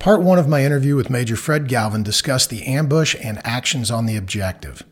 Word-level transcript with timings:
Part 0.00 0.22
one 0.22 0.38
of 0.38 0.48
my 0.48 0.64
interview 0.64 0.96
with 0.96 1.10
Major 1.10 1.36
Fred 1.36 1.68
Galvin 1.68 2.02
discussed 2.02 2.48
the 2.48 2.62
ambush 2.62 3.14
and 3.22 3.38
actions 3.44 3.90
on 3.90 4.06
the 4.06 4.16
objective. 4.16 4.82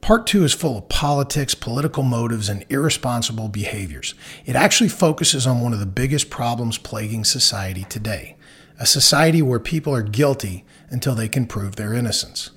Part 0.00 0.24
two 0.24 0.44
is 0.44 0.54
full 0.54 0.78
of 0.78 0.88
politics, 0.88 1.56
political 1.56 2.04
motives, 2.04 2.48
and 2.48 2.64
irresponsible 2.68 3.48
behaviors. 3.48 4.14
It 4.46 4.54
actually 4.54 4.90
focuses 4.90 5.48
on 5.48 5.60
one 5.60 5.72
of 5.72 5.80
the 5.80 5.84
biggest 5.84 6.30
problems 6.30 6.78
plaguing 6.78 7.24
society 7.24 7.84
today 7.88 8.36
a 8.78 8.86
society 8.86 9.42
where 9.42 9.58
people 9.58 9.92
are 9.92 10.02
guilty 10.02 10.64
until 10.90 11.16
they 11.16 11.28
can 11.28 11.46
prove 11.46 11.74
their 11.74 11.92
innocence. 11.92 12.52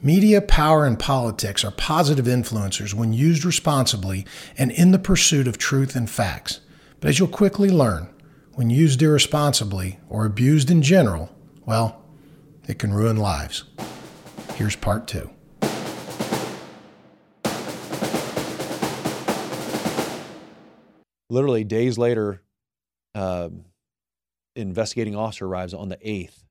Media, 0.00 0.40
power, 0.40 0.86
and 0.86 1.00
politics 1.00 1.64
are 1.64 1.72
positive 1.72 2.26
influencers 2.26 2.94
when 2.94 3.12
used 3.12 3.44
responsibly 3.44 4.24
and 4.56 4.70
in 4.70 4.92
the 4.92 5.00
pursuit 5.00 5.48
of 5.48 5.58
truth 5.58 5.96
and 5.96 6.08
facts. 6.08 6.60
But 7.00 7.08
as 7.08 7.18
you'll 7.18 7.26
quickly 7.26 7.70
learn, 7.70 8.08
when 8.54 8.70
used 8.70 9.02
irresponsibly 9.02 9.98
or 10.08 10.24
abused 10.24 10.70
in 10.70 10.82
general, 10.82 11.34
well, 11.70 12.02
it 12.66 12.80
can 12.80 12.92
ruin 12.92 13.16
lives. 13.16 13.62
Here's 14.54 14.74
part 14.74 15.06
two. 15.06 15.30
Literally 21.30 21.62
days 21.62 21.96
later, 21.96 22.42
uh, 23.14 23.50
investigating 24.56 25.14
officer 25.14 25.46
arrives 25.46 25.72
on 25.72 25.88
the 25.88 25.96
8th. 25.98 26.42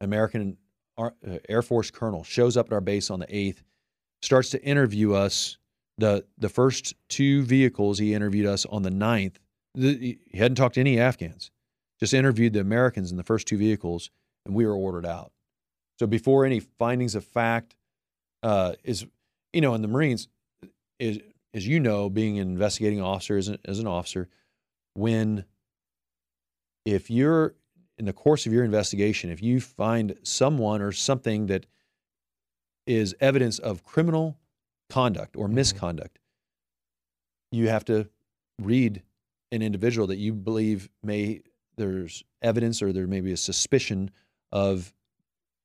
American 0.00 0.56
uh, 0.96 1.10
Air 1.48 1.62
Force 1.62 1.92
colonel 1.92 2.24
shows 2.24 2.56
up 2.56 2.66
at 2.66 2.72
our 2.72 2.80
base 2.80 3.10
on 3.12 3.20
the 3.20 3.28
8th, 3.28 3.58
starts 4.22 4.50
to 4.50 4.64
interview 4.64 5.14
us. 5.14 5.56
The, 5.98 6.24
the 6.36 6.48
first 6.48 6.94
two 7.08 7.44
vehicles, 7.44 8.00
he 8.00 8.12
interviewed 8.12 8.46
us 8.46 8.66
on 8.66 8.82
the 8.82 8.90
9th. 8.90 9.36
The, 9.76 10.18
he 10.26 10.36
hadn't 10.36 10.56
talked 10.56 10.74
to 10.74 10.80
any 10.80 10.98
Afghans, 10.98 11.52
just 12.00 12.12
interviewed 12.12 12.54
the 12.54 12.60
Americans 12.60 13.12
in 13.12 13.18
the 13.18 13.22
first 13.22 13.46
two 13.46 13.56
vehicles, 13.56 14.10
and 14.48 14.56
we 14.56 14.66
were 14.66 14.74
ordered 14.74 15.06
out. 15.06 15.30
So 16.00 16.08
before 16.08 16.44
any 16.44 16.58
findings 16.58 17.14
of 17.14 17.24
fact 17.24 17.76
uh, 18.42 18.72
is, 18.82 19.06
you 19.52 19.60
know, 19.60 19.74
in 19.74 19.82
the 19.82 19.88
Marines, 19.88 20.26
is, 20.98 21.20
as 21.54 21.66
you 21.66 21.78
know, 21.78 22.10
being 22.10 22.40
an 22.40 22.48
investigating 22.48 23.00
officer 23.00 23.36
as 23.36 23.48
an, 23.48 23.58
as 23.64 23.78
an 23.78 23.86
officer, 23.86 24.28
when 24.94 25.44
if 26.84 27.10
you're 27.10 27.54
in 27.98 28.06
the 28.06 28.12
course 28.12 28.46
of 28.46 28.52
your 28.52 28.64
investigation, 28.64 29.30
if 29.30 29.42
you 29.42 29.60
find 29.60 30.16
someone 30.22 30.80
or 30.80 30.92
something 30.92 31.46
that 31.46 31.66
is 32.86 33.14
evidence 33.20 33.58
of 33.58 33.84
criminal 33.84 34.38
conduct 34.88 35.36
or 35.36 35.46
mm-hmm. 35.46 35.56
misconduct, 35.56 36.18
you 37.52 37.68
have 37.68 37.84
to 37.84 38.08
read 38.60 39.02
an 39.52 39.62
individual 39.62 40.06
that 40.06 40.16
you 40.16 40.32
believe 40.32 40.88
may 41.02 41.42
there's 41.76 42.24
evidence 42.42 42.82
or 42.82 42.92
there 42.92 43.06
may 43.06 43.20
be 43.20 43.32
a 43.32 43.36
suspicion 43.36 44.10
of 44.52 44.92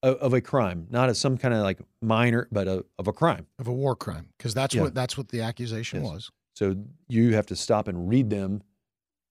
of 0.03 0.33
a 0.33 0.41
crime, 0.41 0.87
not 0.89 1.07
as 1.07 1.17
some 1.17 1.37
kind 1.37 1.53
of 1.53 1.61
like 1.61 1.79
minor, 2.01 2.49
but 2.51 2.67
a, 2.67 2.85
of 2.99 3.07
a 3.07 3.13
crime 3.13 3.47
of 3.57 3.67
a 3.67 3.73
war 3.73 3.95
crime, 3.95 4.27
because 4.37 4.53
that's 4.53 4.75
yeah. 4.75 4.81
what 4.81 4.93
that's 4.93 5.17
what 5.17 5.29
the 5.29 5.41
accusation 5.41 6.03
yes. 6.03 6.11
was. 6.11 6.31
So 6.55 6.75
you 7.07 7.33
have 7.35 7.45
to 7.47 7.55
stop 7.55 7.87
and 7.87 8.09
read 8.09 8.29
them. 8.29 8.63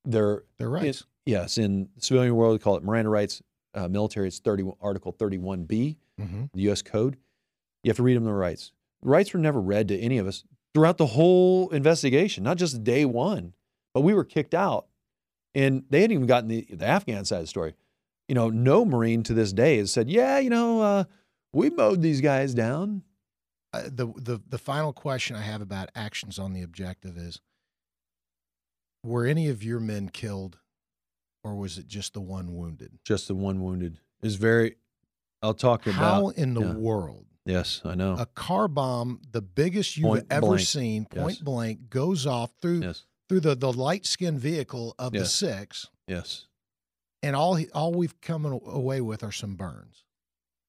Their 0.05 0.45
their 0.59 0.69
rights. 0.69 1.05
Yes, 1.25 1.59
in 1.59 1.89
the 1.95 2.03
civilian 2.03 2.35
world, 2.35 2.55
we 2.55 2.59
call 2.59 2.77
it 2.77 2.83
Miranda 2.83 3.11
rights. 3.11 3.43
Uh, 3.75 3.89
military, 3.89 4.29
it's 4.29 4.39
30, 4.39 4.73
Article 4.83 5.15
31B, 5.15 5.97
mm-hmm. 6.21 6.45
the 6.53 6.63
U.S. 6.63 6.83
Code. 6.83 7.17
You 7.83 7.89
have 7.89 7.97
to 7.97 8.03
read 8.03 8.17
them 8.17 8.25
the 8.25 8.33
rights. 8.33 8.73
Rights 9.01 9.33
were 9.33 9.41
never 9.41 9.61
read 9.61 9.89
to 9.89 9.99
any 9.99 10.19
of 10.19 10.27
us 10.27 10.45
throughout 10.75 10.99
the 10.99 11.07
whole 11.07 11.71
investigation, 11.71 12.45
not 12.45 12.59
just 12.59 12.85
day 12.85 13.05
one, 13.05 13.55
but 13.95 14.03
we 14.03 14.13
were 14.13 14.25
kicked 14.25 14.55
out. 14.55 14.87
And 15.55 15.85
they 15.91 16.01
hadn't 16.03 16.15
even 16.15 16.27
gotten 16.27 16.49
the, 16.49 16.67
the 16.71 16.87
Afghan 16.87 17.25
side 17.25 17.37
of 17.37 17.43
the 17.43 17.49
story. 17.49 17.75
You 18.33 18.35
know, 18.35 18.49
no 18.49 18.87
Marine 18.87 19.23
to 19.25 19.35
this 19.35 19.53
day 19.53 19.77
has 19.77 19.93
said, 19.93 20.09
yeah, 20.09 20.39
you 20.39 20.49
know, 20.49 20.81
uh, 20.81 21.05
we 21.53 21.69
mowed 21.69 22.01
these 22.01 22.23
guys 22.23 22.55
down. 22.55 23.03
Uh, 23.75 23.83
the, 23.85 24.07
the, 24.17 24.41
the 24.49 24.57
final 24.57 24.91
question 24.91 25.37
I 25.37 25.43
have 25.43 25.61
about 25.61 25.91
actions 25.95 26.39
on 26.39 26.55
the 26.55 26.63
objective 26.63 27.19
is 27.19 27.43
Were 29.05 29.27
any 29.27 29.51
of 29.51 29.63
your 29.63 29.81
men 29.81 30.09
killed 30.09 30.57
or 31.45 31.57
was 31.57 31.77
it 31.77 31.87
just 31.87 32.15
the 32.15 32.23
one 32.23 32.55
wounded? 32.55 33.01
Just 33.05 33.29
the 33.29 33.35
one 33.35 33.63
wounded 33.63 33.99
is 34.23 34.37
very. 34.37 34.77
I'll 35.43 35.53
talk 35.53 35.87
about 35.87 35.97
how 35.97 36.29
in 36.31 36.55
the 36.55 36.63
yeah. 36.63 36.73
world. 36.73 37.27
Yes, 37.45 37.83
I 37.85 37.95
know. 37.95 38.17
A 38.19 38.25
car 38.25 38.67
bomb, 38.67 39.21
the 39.31 39.43
biggest 39.43 39.99
you've 39.99 40.07
point 40.07 40.27
ever 40.31 40.41
blank. 40.41 40.61
seen, 40.63 41.05
point 41.05 41.37
yes. 41.37 41.43
blank, 41.45 41.91
goes 41.91 42.27
off 42.27 42.51
through 42.63 42.81
yes. 42.81 43.05
through 43.29 43.41
the 43.41 43.55
the 43.55 43.75
light 43.75 44.07
skinned 44.07 44.41
vehicle 44.41 44.95
of 44.99 45.15
yes. 45.15 45.25
the 45.25 45.29
six. 45.29 45.91
Yes. 46.09 46.47
And 47.23 47.37
all 47.37 47.59
all 47.73 47.93
we've 47.93 48.21
come 48.21 48.45
away 48.47 49.01
with 49.01 49.23
are 49.23 49.33
some 49.33 49.55
burns. 49.55 50.05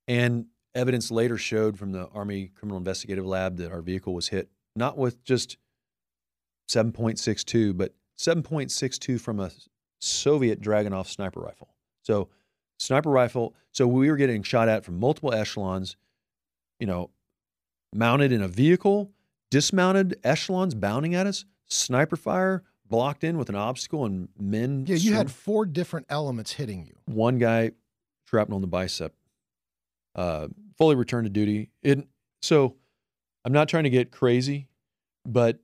And 0.07 0.47
evidence 0.75 1.11
later 1.11 1.37
showed 1.37 1.77
from 1.77 1.91
the 1.91 2.07
Army 2.09 2.51
Criminal 2.53 2.77
Investigative 2.77 3.25
Lab 3.25 3.57
that 3.57 3.71
our 3.71 3.81
vehicle 3.81 4.13
was 4.13 4.29
hit 4.29 4.49
not 4.75 4.97
with 4.97 5.23
just 5.23 5.57
7.62, 6.69 7.77
but 7.77 7.93
7.62 8.17 9.19
from 9.19 9.39
a 9.39 9.51
Soviet 9.99 10.61
Dragunov 10.61 11.07
sniper 11.07 11.39
rifle. 11.39 11.75
So, 12.01 12.29
sniper 12.79 13.09
rifle. 13.09 13.55
So 13.71 13.87
we 13.87 14.09
were 14.09 14.17
getting 14.17 14.43
shot 14.43 14.67
at 14.67 14.83
from 14.83 14.99
multiple 14.99 15.33
echelons. 15.33 15.95
You 16.79 16.87
know, 16.87 17.11
mounted 17.93 18.31
in 18.31 18.41
a 18.41 18.47
vehicle, 18.47 19.11
dismounted 19.51 20.19
echelons 20.23 20.73
bounding 20.73 21.15
at 21.15 21.27
us, 21.27 21.45
sniper 21.67 22.15
fire, 22.15 22.63
blocked 22.93 23.23
in 23.23 23.39
with 23.39 23.49
an 23.49 23.55
obstacle, 23.55 24.05
and 24.05 24.29
men. 24.39 24.85
Yeah, 24.87 24.97
you 24.97 25.15
had 25.15 25.31
four 25.31 25.65
different 25.65 26.05
elements 26.09 26.51
hitting 26.51 26.85
you. 26.85 26.93
One 27.05 27.39
guy 27.39 27.71
shrapnel 28.25 28.57
in 28.57 28.61
the 28.61 28.67
bicep. 28.67 29.15
Uh, 30.13 30.49
fully 30.77 30.95
returned 30.95 31.25
to 31.25 31.31
duty. 31.31 31.71
It, 31.81 32.07
so, 32.43 32.75
I'm 33.43 33.51
not 33.51 33.67
trying 33.67 33.85
to 33.85 33.89
get 33.89 34.11
crazy, 34.11 34.67
but 35.25 35.57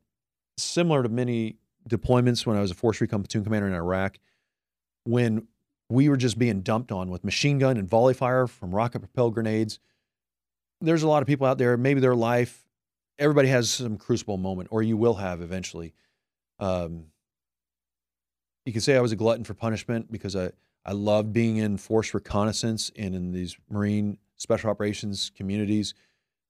similar 0.58 1.04
to 1.04 1.10
many 1.10 1.58
deployments 1.88 2.48
when 2.48 2.58
I 2.58 2.62
was 2.62 2.72
a 2.72 2.74
force 2.74 3.00
recon 3.00 3.22
platoon 3.22 3.44
commander 3.44 3.68
in 3.68 3.76
Iraq, 3.76 4.18
when 5.04 5.48
we 5.88 6.10
were 6.10 6.18
just 6.18 6.40
being 6.40 6.62
dumped 6.62 6.92
on 6.92 7.12
with 7.12 7.24
machine 7.24 7.60
gun 7.60 7.78
and 7.78 7.88
volley 7.88 8.16
fire 8.16 8.48
from 8.48 8.74
rocket 8.74 9.02
propelled 9.02 9.36
grenades. 9.36 9.80
There's 10.82 11.04
a 11.04 11.08
lot 11.08 11.22
of 11.22 11.28
people 11.28 11.46
out 11.46 11.60
there, 11.60 11.78
maybe 11.78 12.00
their 12.00 12.16
life, 12.16 12.66
everybody 13.20 13.50
has 13.50 13.70
some 13.70 13.98
crucible 13.98 14.38
moment, 14.38 14.70
or 14.72 14.82
you 14.82 14.98
will 14.98 15.16
have 15.16 15.44
eventually. 15.44 15.94
Um, 16.58 17.06
you 18.70 18.74
can 18.74 18.82
say 18.82 18.96
I 18.96 19.02
was 19.02 19.12
a 19.12 19.16
glutton 19.16 19.44
for 19.44 19.56
punishment 19.56 20.12
because 20.12 20.36
I, 20.36 20.52
I 20.86 20.92
loved 20.92 21.34
being 21.34 21.58
in 21.58 21.76
force 21.78 22.14
reconnaissance 22.14 22.92
and 22.96 23.16
in 23.16 23.32
these 23.32 23.58
Marine 23.68 24.20
special 24.38 24.70
operations 24.70 25.32
communities 25.36 25.96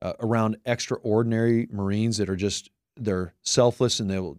uh, 0.02 0.12
around 0.20 0.58
extraordinary 0.66 1.70
Marines 1.72 2.18
that 2.18 2.30
are 2.30 2.36
just, 2.36 2.72
they're 2.98 3.34
selfless 3.42 4.02
and 4.02 4.10
they 4.10 4.20
will, 4.20 4.38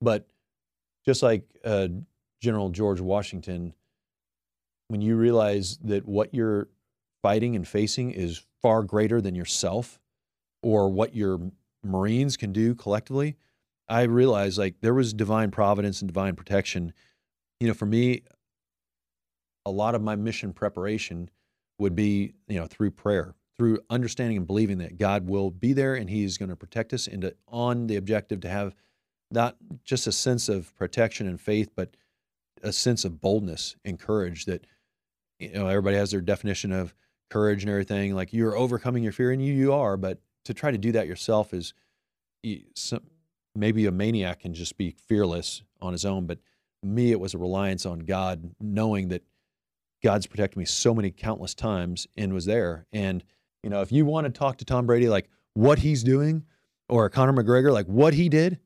but 0.00 0.28
just 1.04 1.24
like 1.24 1.42
uh, 1.64 1.88
General 2.40 2.68
George 2.68 3.00
Washington, 3.00 3.74
when 4.86 5.00
you 5.00 5.16
realize 5.16 5.78
that 5.78 6.06
what 6.06 6.32
you're 6.32 6.68
fighting 7.20 7.56
and 7.56 7.66
facing 7.66 8.12
is 8.12 8.46
far 8.62 8.84
greater 8.84 9.20
than 9.20 9.34
yourself 9.34 9.98
or 10.62 10.88
what 10.88 11.16
your 11.16 11.50
Marines 11.82 12.36
can 12.36 12.52
do 12.52 12.76
collectively, 12.76 13.34
I 13.88 14.02
realized 14.02 14.58
like 14.58 14.76
there 14.80 14.94
was 14.94 15.12
divine 15.12 15.50
providence 15.50 16.00
and 16.00 16.08
divine 16.08 16.34
protection. 16.36 16.92
You 17.60 17.68
know, 17.68 17.74
for 17.74 17.86
me, 17.86 18.22
a 19.64 19.70
lot 19.70 19.94
of 19.94 20.02
my 20.02 20.16
mission 20.16 20.52
preparation 20.52 21.30
would 21.78 21.94
be, 21.94 22.34
you 22.48 22.58
know, 22.58 22.66
through 22.66 22.92
prayer, 22.92 23.34
through 23.56 23.78
understanding 23.90 24.36
and 24.36 24.46
believing 24.46 24.78
that 24.78 24.98
God 24.98 25.28
will 25.28 25.50
be 25.50 25.72
there 25.72 25.94
and 25.94 26.08
He's 26.10 26.38
going 26.38 26.48
to 26.48 26.56
protect 26.56 26.92
us, 26.92 27.06
and 27.06 27.22
to, 27.22 27.36
on 27.48 27.86
the 27.86 27.96
objective 27.96 28.40
to 28.40 28.48
have 28.48 28.74
not 29.30 29.56
just 29.84 30.06
a 30.06 30.12
sense 30.12 30.48
of 30.48 30.74
protection 30.76 31.26
and 31.26 31.40
faith, 31.40 31.70
but 31.74 31.96
a 32.62 32.72
sense 32.72 33.04
of 33.04 33.20
boldness 33.20 33.76
and 33.84 33.98
courage 33.98 34.46
that 34.46 34.66
you 35.38 35.52
know 35.52 35.68
everybody 35.68 35.96
has 35.96 36.10
their 36.10 36.20
definition 36.20 36.72
of 36.72 36.94
courage 37.30 37.62
and 37.62 37.70
everything 37.70 38.14
like 38.14 38.32
you're 38.32 38.56
overcoming 38.56 39.02
your 39.02 39.12
fear 39.12 39.30
and 39.30 39.44
you 39.44 39.52
you 39.52 39.72
are 39.72 39.96
but 39.96 40.20
to 40.44 40.54
try 40.54 40.70
to 40.70 40.78
do 40.78 40.92
that 40.92 41.06
yourself 41.06 41.52
is 41.52 41.74
some, 42.74 43.00
maybe 43.56 43.86
a 43.86 43.92
maniac 43.92 44.40
can 44.40 44.54
just 44.54 44.76
be 44.76 44.90
fearless 44.90 45.62
on 45.80 45.92
his 45.92 46.04
own 46.04 46.26
but 46.26 46.38
me 46.82 47.10
it 47.10 47.20
was 47.20 47.34
a 47.34 47.38
reliance 47.38 47.84
on 47.86 48.00
god 48.00 48.54
knowing 48.60 49.08
that 49.08 49.22
god's 50.02 50.26
protected 50.26 50.56
me 50.56 50.64
so 50.64 50.94
many 50.94 51.10
countless 51.10 51.54
times 51.54 52.06
and 52.16 52.32
was 52.32 52.44
there 52.44 52.86
and 52.92 53.24
you 53.62 53.70
know 53.70 53.80
if 53.80 53.90
you 53.90 54.04
want 54.04 54.26
to 54.26 54.30
talk 54.30 54.56
to 54.56 54.64
tom 54.64 54.86
brady 54.86 55.08
like 55.08 55.28
what 55.54 55.78
he's 55.78 56.02
doing 56.04 56.44
or 56.88 57.08
conor 57.08 57.32
mcgregor 57.32 57.72
like 57.72 57.86
what 57.86 58.14
he 58.14 58.28
did 58.28 58.58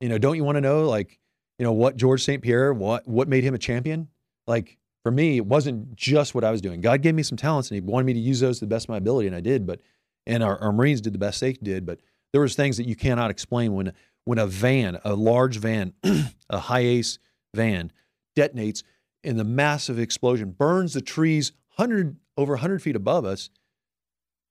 you 0.00 0.08
know 0.08 0.18
don't 0.18 0.36
you 0.36 0.44
want 0.44 0.56
to 0.56 0.60
know 0.60 0.88
like 0.88 1.20
you 1.60 1.64
know 1.64 1.72
what 1.72 1.98
George 1.98 2.24
St. 2.24 2.42
Pierre, 2.42 2.72
what 2.72 3.06
what 3.06 3.28
made 3.28 3.44
him 3.44 3.54
a 3.54 3.58
champion? 3.58 4.08
Like 4.46 4.78
for 5.02 5.12
me, 5.12 5.36
it 5.36 5.44
wasn't 5.44 5.94
just 5.94 6.34
what 6.34 6.42
I 6.42 6.50
was 6.50 6.62
doing. 6.62 6.80
God 6.80 7.02
gave 7.02 7.14
me 7.14 7.22
some 7.22 7.36
talents 7.36 7.70
and 7.70 7.74
he 7.74 7.82
wanted 7.82 8.06
me 8.06 8.14
to 8.14 8.18
use 8.18 8.40
those 8.40 8.60
to 8.60 8.64
the 8.64 8.74
best 8.74 8.86
of 8.86 8.88
my 8.88 8.96
ability, 8.96 9.26
and 9.26 9.36
I 9.36 9.40
did. 9.40 9.66
But 9.66 9.82
and 10.26 10.42
our, 10.42 10.58
our 10.58 10.72
Marines 10.72 11.02
did 11.02 11.12
the 11.12 11.18
best 11.18 11.38
they 11.38 11.52
did. 11.52 11.84
But 11.84 12.00
there 12.32 12.40
was 12.40 12.54
things 12.54 12.78
that 12.78 12.88
you 12.88 12.96
cannot 12.96 13.30
explain 13.30 13.74
when 13.74 13.92
when 14.24 14.38
a 14.38 14.46
van, 14.46 14.98
a 15.04 15.14
large 15.14 15.56
van, 15.58 15.92
a 16.02 16.58
HiAce 16.58 17.18
van, 17.54 17.92
detonates 18.36 18.82
in 19.22 19.36
the 19.36 19.44
massive 19.44 19.98
explosion 19.98 20.50
burns 20.50 20.94
the 20.94 21.00
trees 21.00 21.52
hundred 21.76 22.16
over 22.36 22.56
hundred 22.56 22.82
feet 22.82 22.96
above 22.96 23.24
us, 23.24 23.50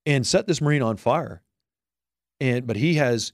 and 0.06 0.26
set 0.26 0.48
this 0.48 0.62
marine 0.62 0.82
on 0.82 0.98
fire. 0.98 1.42
And 2.40 2.66
but 2.66 2.76
he 2.76 2.96
has, 2.96 3.34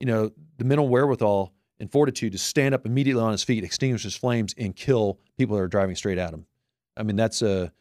you 0.00 0.06
know, 0.06 0.32
the 0.58 0.64
mental 0.64 0.88
wherewithal 0.88 1.52
and 1.78 1.90
fortitude 1.90 2.32
to 2.32 2.38
stand 2.38 2.74
up 2.74 2.86
immediately 2.86 3.22
on 3.22 3.32
his 3.32 3.42
feet, 3.42 3.64
extinguish 3.64 4.02
his 4.02 4.16
flames, 4.16 4.54
and 4.56 4.74
kill 4.74 5.18
people 5.36 5.56
that 5.56 5.62
are 5.62 5.68
driving 5.68 5.96
straight 5.96 6.18
at 6.18 6.32
him. 6.32 6.46
I 6.96 7.02
mean, 7.02 7.16
that's 7.16 7.42
a 7.42 7.72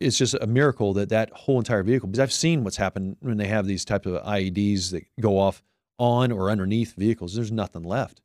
it's 0.00 0.16
just 0.16 0.34
a 0.40 0.46
miracle 0.46 0.94
that 0.94 1.10
that 1.10 1.30
whole 1.30 1.58
entire 1.58 1.82
vehicle. 1.82 2.08
Because 2.08 2.20
I've 2.20 2.32
seen 2.32 2.64
what's 2.64 2.78
happened 2.78 3.16
when 3.20 3.36
they 3.36 3.46
have 3.46 3.66
these 3.66 3.84
type 3.84 4.06
of 4.06 4.22
IEDs 4.24 4.90
that 4.90 5.04
go 5.20 5.38
off 5.38 5.62
on 6.00 6.32
or 6.32 6.50
underneath 6.50 6.94
vehicles. 6.94 7.34
There's 7.34 7.52
nothing 7.52 7.82
left. 7.82 8.22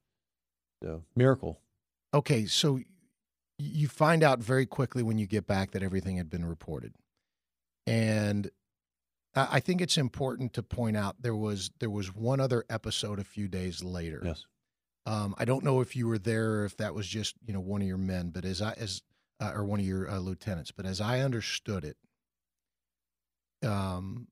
So 0.81 1.03
miracle. 1.15 1.59
Okay, 2.13 2.45
so 2.45 2.79
you 3.59 3.87
find 3.89 4.23
out 4.23 4.39
very 4.39 4.65
quickly 4.65 5.03
when 5.03 5.17
you 5.17 5.27
get 5.27 5.45
back 5.45 5.71
that 5.71 5.83
everything 5.83 6.15
had 6.17 6.29
been 6.29 6.45
reported, 6.45 6.93
and 7.85 8.49
I 9.35 9.59
think 9.59 9.81
it's 9.81 9.97
important 9.97 10.53
to 10.53 10.63
point 10.63 10.95
out 10.95 11.21
there 11.21 11.35
was 11.35 11.69
there 11.79 11.89
was 11.89 12.15
one 12.15 12.39
other 12.39 12.63
episode 12.69 13.19
a 13.19 13.23
few 13.25 13.49
days 13.49 13.83
later. 13.83 14.21
Yes. 14.23 14.45
Um, 15.05 15.35
I 15.37 15.45
don't 15.45 15.63
know 15.63 15.81
if 15.81 15.95
you 15.95 16.07
were 16.07 16.17
there 16.17 16.61
or 16.61 16.65
if 16.65 16.77
that 16.77 16.95
was 16.95 17.07
just 17.07 17.35
you 17.45 17.53
know 17.53 17.59
one 17.59 17.81
of 17.81 17.87
your 17.87 17.97
men, 17.97 18.29
but 18.29 18.45
as 18.45 18.61
I 18.61 18.73
as 18.77 19.01
uh, 19.41 19.51
or 19.53 19.65
one 19.65 19.81
of 19.81 19.85
your 19.85 20.09
uh, 20.09 20.19
lieutenants, 20.19 20.71
but 20.71 20.85
as 20.85 21.01
I 21.01 21.19
understood 21.19 21.83
it, 21.83 21.97
um, 23.67 24.27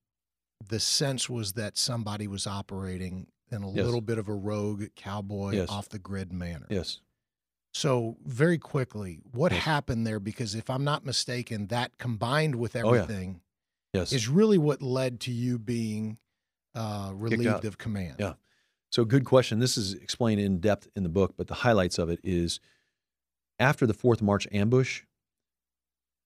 the 0.69 0.79
sense 0.79 1.29
was 1.29 1.53
that 1.53 1.77
somebody 1.77 2.27
was 2.27 2.45
operating 2.47 3.27
in 3.51 3.63
a 3.63 3.67
Yes. 3.71 3.85
little 3.85 4.01
bit 4.01 4.17
of 4.17 4.27
a 4.27 4.33
rogue 4.33 4.85
cowboy 4.95 5.51
Yes. 5.55 5.69
off 5.69 5.89
the 5.89 5.99
grid 5.99 6.31
manner. 6.33 6.67
Yes. 6.69 6.99
So 7.73 8.17
very 8.25 8.57
quickly, 8.57 9.19
what 9.31 9.51
Yes. 9.51 9.63
happened 9.63 10.05
there? 10.05 10.19
Because 10.19 10.53
if 10.55 10.69
I'm 10.69 10.83
not 10.83 11.05
mistaken, 11.05 11.67
that 11.67 11.97
combined 11.97 12.55
with 12.55 12.75
Oh, 12.75 12.93
yeah. 12.93 13.01
everything 13.01 13.41
Yes. 13.93 14.11
is 14.13 14.27
really 14.27 14.57
what 14.57 14.81
led 14.81 15.19
to 15.21 15.31
you 15.31 15.57
being 15.59 16.17
uh, 16.75 17.11
relieved 17.13 17.65
of 17.65 17.77
command. 17.77 18.15
Yeah. 18.19 18.33
So 18.91 19.05
good 19.05 19.25
question. 19.25 19.59
This 19.59 19.77
is 19.77 19.93
explained 19.93 20.41
in 20.41 20.59
depth 20.59 20.87
in 20.95 21.03
the 21.03 21.09
book, 21.09 21.35
but 21.37 21.45
the 21.47 21.53
highlights 21.53 21.99
of 21.99 22.09
it 22.09 22.19
is 22.23 22.59
after 23.59 23.85
the 23.85 23.93
Fourth 23.93 24.21
March 24.23 24.47
ambush, 24.51 25.03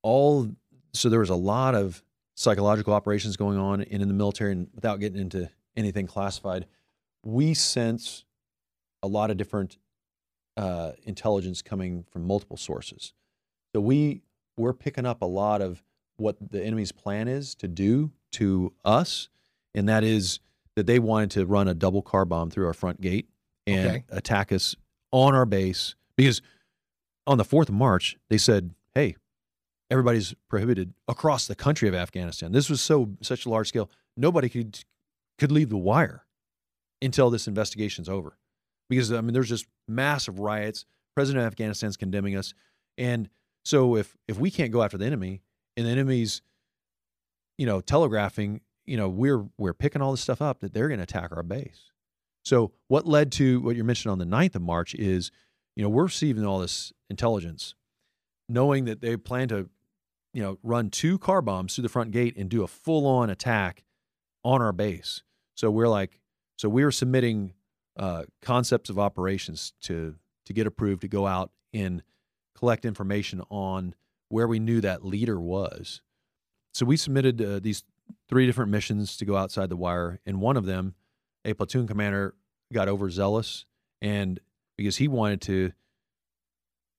all 0.02 0.56
so 0.94 1.10
there 1.10 1.20
was 1.20 1.30
a 1.30 1.36
lot 1.36 1.76
of 1.76 2.02
psychological 2.38 2.94
operations 2.94 3.36
going 3.36 3.58
on 3.58 3.82
and 3.82 4.02
in 4.02 4.08
the 4.08 4.14
military, 4.14 4.52
and 4.52 4.68
without 4.76 5.00
getting 5.00 5.20
into 5.20 5.50
anything 5.76 6.06
classified, 6.06 6.68
we 7.26 7.54
sense 7.56 8.24
a 9.02 9.08
lot 9.08 9.32
of 9.32 9.38
different 9.38 9.78
uh, 10.56 10.92
intelligence 11.04 11.62
coming 11.64 12.06
from 12.12 12.26
multiple 12.26 12.56
sources. 12.58 13.14
So 13.76 13.82
we 13.82 14.22
we're 14.56 14.74
picking 14.74 15.06
up 15.06 15.22
a 15.22 15.26
lot 15.26 15.62
of 15.62 15.84
what 16.18 16.36
the 16.52 16.64
enemy's 16.64 16.92
plan 16.92 17.28
is 17.28 17.54
to 17.56 17.68
do 17.68 18.12
to 18.34 18.74
us, 18.86 19.30
and 19.76 19.90
that 19.90 20.04
is 20.04 20.40
that 20.76 20.86
they 20.86 21.00
wanted 21.00 21.32
to 21.32 21.46
run 21.46 21.68
a 21.68 21.74
double 21.74 22.02
car 22.04 22.24
bomb 22.26 22.50
through 22.52 22.66
our 22.68 22.74
front 22.74 23.02
gate 23.02 23.28
and 23.66 23.88
Okay. 23.88 24.04
attack 24.10 24.52
us 24.52 24.76
on 25.12 25.34
our 25.36 25.46
base 25.46 25.96
because 26.16 26.42
on 27.26 27.38
the 27.40 27.44
4th 27.44 27.70
of 27.70 27.76
March 27.76 28.18
they 28.30 28.38
said, 28.38 28.74
"Hey, 28.94 29.16
everybody's 29.90 30.34
prohibited 30.50 30.94
across 31.08 31.48
the 31.48 31.56
country 31.56 31.88
of 31.88 31.96
Afghanistan." 31.96 32.52
This 32.52 32.70
was 32.70 32.82
so 32.82 33.16
such 33.22 33.46
a 33.46 33.50
large 33.50 33.70
scale, 33.70 33.90
nobody 34.16 34.50
could 34.50 34.84
could 35.38 35.52
leave 35.52 35.70
the 35.70 35.78
wire 35.78 36.26
until 37.02 37.30
this 37.30 37.48
investigation's 37.48 38.10
over. 38.10 38.38
Because 38.90 39.12
I 39.12 39.22
mean 39.22 39.34
there's 39.34 39.50
just 39.50 39.68
massive 39.88 40.40
riots, 40.40 40.86
president 41.16 41.46
of 41.46 41.52
Afghanistan's 41.52 41.98
condemning 41.98 42.36
us, 42.36 42.54
and 42.98 43.30
so 43.66 43.96
if 43.96 44.16
if 44.28 44.40
we 44.40 44.50
can't 44.50 44.72
go 44.72 44.82
after 44.82 44.98
the 44.98 45.06
enemy 45.06 45.42
and 45.76 45.86
the 45.86 45.92
enemy's 45.92 46.42
you 47.58 47.66
know 47.66 47.82
telegraphing 47.82 48.62
you 48.86 48.98
know 48.98 49.10
we're 49.10 49.46
we're 49.58 49.74
picking 49.74 50.02
all 50.02 50.12
this 50.12 50.22
stuff 50.22 50.42
up 50.42 50.62
that 50.62 50.74
they're 50.74 50.88
going 50.88 51.00
to 51.00 51.04
attack 51.04 51.32
our 51.36 51.44
base 51.44 51.92
so 52.44 52.72
what 52.88 53.06
led 53.06 53.32
to 53.34 53.60
what 53.62 53.76
you 53.76 53.84
mentioned 53.84 54.12
on 54.12 54.20
the 54.20 54.26
9th 54.26 54.56
of 54.56 54.62
march 54.62 54.96
is 54.96 55.32
you 55.76 55.84
know 55.84 55.90
we're 55.90 56.06
receiving 56.06 56.46
all 56.46 56.60
this 56.60 56.94
intelligence 57.10 57.76
knowing 58.50 58.86
that 58.86 59.02
they 59.02 59.18
plan 59.18 59.48
to 59.50 59.70
you 60.38 60.44
know 60.44 60.58
run 60.62 60.90
two 60.90 61.18
car 61.18 61.42
bombs 61.42 61.74
through 61.74 61.82
the 61.82 61.90
front 61.90 62.12
gate 62.12 62.38
and 62.38 62.50
do 62.50 62.64
a 62.64 62.68
full-on 62.68 63.30
attack 63.30 63.84
on 64.44 64.62
our 64.62 64.72
base 64.72 65.24
so 65.56 65.72
we're 65.72 65.90
like 65.90 66.22
so 66.58 66.70
we 66.70 66.84
were 66.84 66.92
submitting 66.92 67.54
uh, 67.98 68.24
concepts 68.42 68.90
of 68.90 69.00
operations 69.00 69.74
to 69.82 70.16
to 70.46 70.54
get 70.54 70.68
approved 70.68 71.02
to 71.02 71.08
go 71.08 71.28
out 71.28 71.52
and 71.74 72.04
collect 72.56 72.86
information 72.86 73.42
on 73.50 73.96
where 74.30 74.48
we 74.48 74.60
knew 74.60 74.82
that 74.82 75.06
leader 75.06 75.40
was. 75.40 76.02
So 76.74 76.86
we 76.86 76.98
submitted 76.98 77.42
uh, 77.42 77.60
these 77.60 77.84
three 78.30 78.46
different 78.46 78.72
missions 78.72 79.18
to 79.18 79.26
go 79.26 79.36
outside 79.36 79.70
the 79.70 79.76
wire, 79.76 80.20
and 80.26 80.40
one 80.40 80.58
of 80.58 80.66
them, 80.66 80.96
a 81.44 81.54
platoon 81.54 81.88
commander 81.88 82.36
got 82.74 82.88
overzealous, 82.88 83.66
and 84.02 84.40
because 84.78 84.98
he 84.98 85.08
wanted 85.08 85.42
to, 85.42 85.72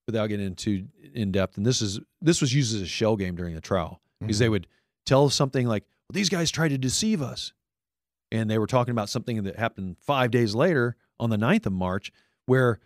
without 0.09 0.27
getting 0.29 0.47
into 0.47 0.89
in 1.15 1.31
depth, 1.31 1.57
and 1.59 1.67
this 1.67 1.81
is 1.83 2.01
this 2.21 2.41
was 2.41 2.53
used 2.53 2.75
as 2.75 2.83
a 2.83 2.87
shell 2.87 3.15
game 3.15 3.37
during 3.37 3.55
the 3.55 3.61
trial 3.61 4.01
because 4.21 4.39
they 4.39 4.47
mm-hmm. 4.47 4.53
would 4.53 4.67
tell 5.07 5.29
something 5.29 5.67
like, 5.69 5.85
well, 6.09 6.15
"These 6.15 6.31
guys 6.31 6.51
tried 6.51 6.69
to 6.69 6.79
deceive 6.79 7.23
us," 7.23 7.53
and 8.33 8.51
they 8.51 8.59
were 8.59 8.67
talking 8.67 8.93
about 8.93 9.11
something 9.11 9.45
that 9.45 9.57
happened 9.57 9.97
five 10.01 10.31
days 10.31 10.55
later 10.55 10.97
on 11.21 11.31
the 11.31 11.37
9th 11.37 11.67
of 11.67 11.73
March, 11.73 12.11
where 12.47 12.81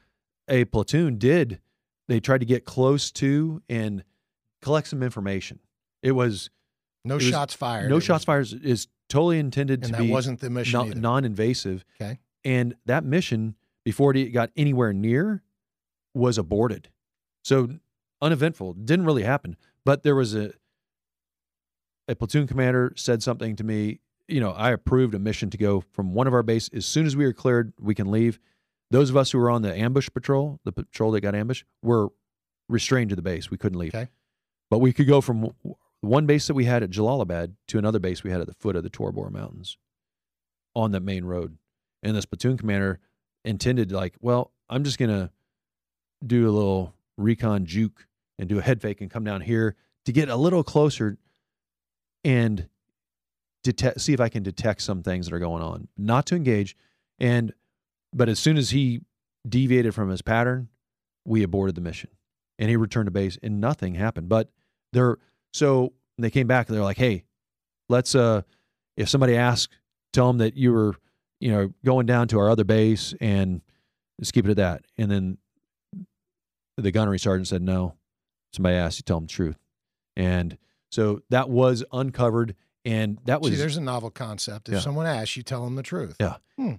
a 0.49 0.65
platoon 0.65 1.17
did 1.17 1.61
they 2.09 2.19
tried 2.19 2.39
to 2.39 2.47
get 2.47 2.65
close 2.65 3.13
to 3.13 3.63
and 3.69 4.03
collect 4.61 4.89
some 4.89 5.03
information. 5.03 5.61
It 6.03 6.13
was 6.13 6.51
no 7.05 7.15
was- 7.15 7.25
shots 7.25 7.55
fired. 7.55 7.89
no 7.89 7.99
It 7.99 8.01
shots 8.03 8.23
was- 8.23 8.25
fired 8.25 8.47
is, 8.47 8.53
is 8.55 8.89
totally 9.09 9.39
intended 9.39 9.85
and 9.85 9.93
to 9.93 9.99
that 9.99 10.03
be 10.03 10.11
wasn't 10.11 10.41
the 10.41 10.51
mission 10.51 10.91
non, 10.91 11.01
non-invasive. 11.01 11.85
okay. 12.01 12.19
And 12.45 12.75
that 12.87 13.05
mission, 13.05 13.55
before 13.85 14.15
it 14.17 14.31
got 14.31 14.51
anywhere 14.57 14.93
near, 14.93 15.43
was 16.13 16.39
aborted. 16.39 16.89
So 17.43 17.69
uneventful. 18.21 18.75
Didn't 18.75 19.05
really 19.05 19.25
happen. 19.25 19.57
But 19.85 20.03
there 20.03 20.15
was 20.15 20.35
a 20.35 20.53
a 22.09 22.17
platoon 22.17 22.47
commander 22.47 22.93
said 22.97 23.23
something 23.23 23.57
to 23.57 23.65
me. 23.65 24.01
You 24.29 24.41
know, 24.41 24.51
I 24.51 24.71
approved 24.71 25.15
a 25.15 25.19
mission 25.19 25.51
to 25.51 25.59
go 25.59 25.83
from 25.93 26.15
one 26.15 26.27
of 26.27 26.35
our 26.35 26.43
base 26.43 26.71
as 26.73 26.87
soon 26.87 27.07
as 27.07 27.17
we 27.17 27.25
were 27.25 27.33
cleared, 27.33 27.73
we 27.79 27.95
can 27.95 28.11
leave. 28.11 28.39
Those 28.91 29.11
of 29.11 29.17
us 29.17 29.31
who 29.31 29.39
were 29.39 29.51
on 29.51 29.63
the 29.63 29.75
ambush 29.75 30.09
patrol, 30.13 30.61
the 30.65 30.73
patrol 30.73 31.13
that 31.13 31.21
got 31.23 31.35
ambushed, 31.35 31.65
were 31.83 32.09
restrained 32.69 33.11
to 33.11 33.17
the 33.17 33.23
base. 33.23 33.51
We 33.51 33.57
couldn't 33.57 33.79
leave. 33.79 33.95
Okay. 33.95 34.09
But 34.71 34.79
we 34.79 34.93
could 34.93 35.07
go 35.07 35.21
from 35.21 35.51
one 36.01 36.27
base 36.27 36.47
that 36.47 36.55
we 36.55 36.65
had 36.65 36.83
at 36.83 36.91
Jalalabad 36.91 37.55
to 37.69 37.79
another 37.79 37.99
base 37.99 38.23
we 38.23 38.31
had 38.31 38.41
at 38.41 38.47
the 38.47 38.55
foot 38.55 38.77
of 38.77 38.83
the 38.83 38.91
Tora 38.91 39.13
Bora 39.13 39.31
Mountains 39.31 39.77
on 40.75 40.93
that 40.93 41.03
main 41.03 41.25
road. 41.25 41.59
And 42.03 42.17
this 42.17 42.27
platoon 42.27 42.57
commander 42.57 43.01
intended 43.45 43.93
like, 43.93 44.15
well, 44.21 44.53
I'm 44.69 44.85
just 44.85 44.99
gonna 44.99 45.31
do 46.27 46.49
a 46.49 46.53
little 46.53 46.95
recon 47.17 47.67
juke 47.67 48.07
and 48.39 48.49
do 48.49 48.59
a 48.59 48.63
head 48.63 48.81
fake 48.81 49.01
and 49.01 49.11
come 49.11 49.25
down 49.25 49.41
here 49.41 49.77
to 50.05 50.13
get 50.13 50.29
a 50.29 50.37
little 50.37 50.65
closer 50.65 51.19
and 52.25 52.69
detect 53.63 54.01
see 54.01 54.13
if 54.13 54.21
I 54.21 54.29
can 54.29 54.43
detect 54.43 54.83
some 54.83 55.03
things 55.03 55.27
that 55.27 55.35
are 55.35 55.39
going 55.39 55.63
on. 55.63 55.89
Not 55.97 56.27
to 56.27 56.37
engage. 56.37 56.77
And 57.19 57.53
but 58.13 58.29
as 58.29 58.39
soon 58.39 58.57
as 58.57 58.71
he 58.71 59.01
deviated 59.49 59.95
from 59.95 60.09
his 60.11 60.23
pattern, 60.23 60.69
we 61.25 61.43
aborted 61.43 61.75
the 61.75 61.81
mission. 61.81 62.11
And 62.59 62.69
he 62.69 62.77
returned 62.77 63.07
to 63.07 63.11
base 63.11 63.39
and 63.43 63.61
nothing 63.61 63.95
happened. 63.95 64.29
But 64.29 64.51
they're 64.93 65.19
so 65.53 65.93
they 66.19 66.31
came 66.31 66.47
back 66.47 66.69
and 66.69 66.77
they're 66.77 66.85
like, 66.85 66.99
hey, 66.99 67.25
let's 67.89 68.15
uh 68.15 68.43
if 68.97 69.09
somebody 69.09 69.37
asks, 69.37 69.75
tell 70.13 70.27
them 70.27 70.39
that 70.39 70.57
you 70.57 70.73
were, 70.73 70.95
you 71.41 71.51
know, 71.51 71.73
going 71.85 72.07
down 72.07 72.29
to 72.29 72.39
our 72.39 72.51
other 72.51 72.65
base 72.65 73.15
and 73.21 73.63
just 74.21 74.33
keep 74.33 74.45
it 74.47 74.51
at 74.51 74.57
that. 74.57 74.85
And 74.99 75.11
then 75.11 75.39
the 76.77 76.91
gunnery 76.91 77.19
sergeant 77.19 77.49
said, 77.49 77.63
no. 77.63 77.95
Somebody 78.53 78.77
asked, 78.77 78.99
you 78.99 79.03
tell 79.03 79.19
them 79.19 79.27
the 79.27 79.33
truth. 79.33 79.57
And 80.17 80.59
so 80.91 81.23
that 81.31 81.49
was 81.49 81.85
uncovered. 81.93 82.55
And 82.85 83.19
that 83.25 83.41
was 83.41 83.53
See, 83.53 83.57
there's 83.59 83.77
a 83.77 83.81
novel 83.81 84.11
concept. 84.11 84.69
If 84.69 84.75
Yeah. 84.75 84.81
someone 84.81 85.07
asks, 85.07 85.37
you 85.37 85.43
tell 85.43 85.65
them 85.65 85.77
the 85.77 85.83
truth. 85.83 86.17
Yeah. 86.21 86.37
Hmm. 86.57 86.75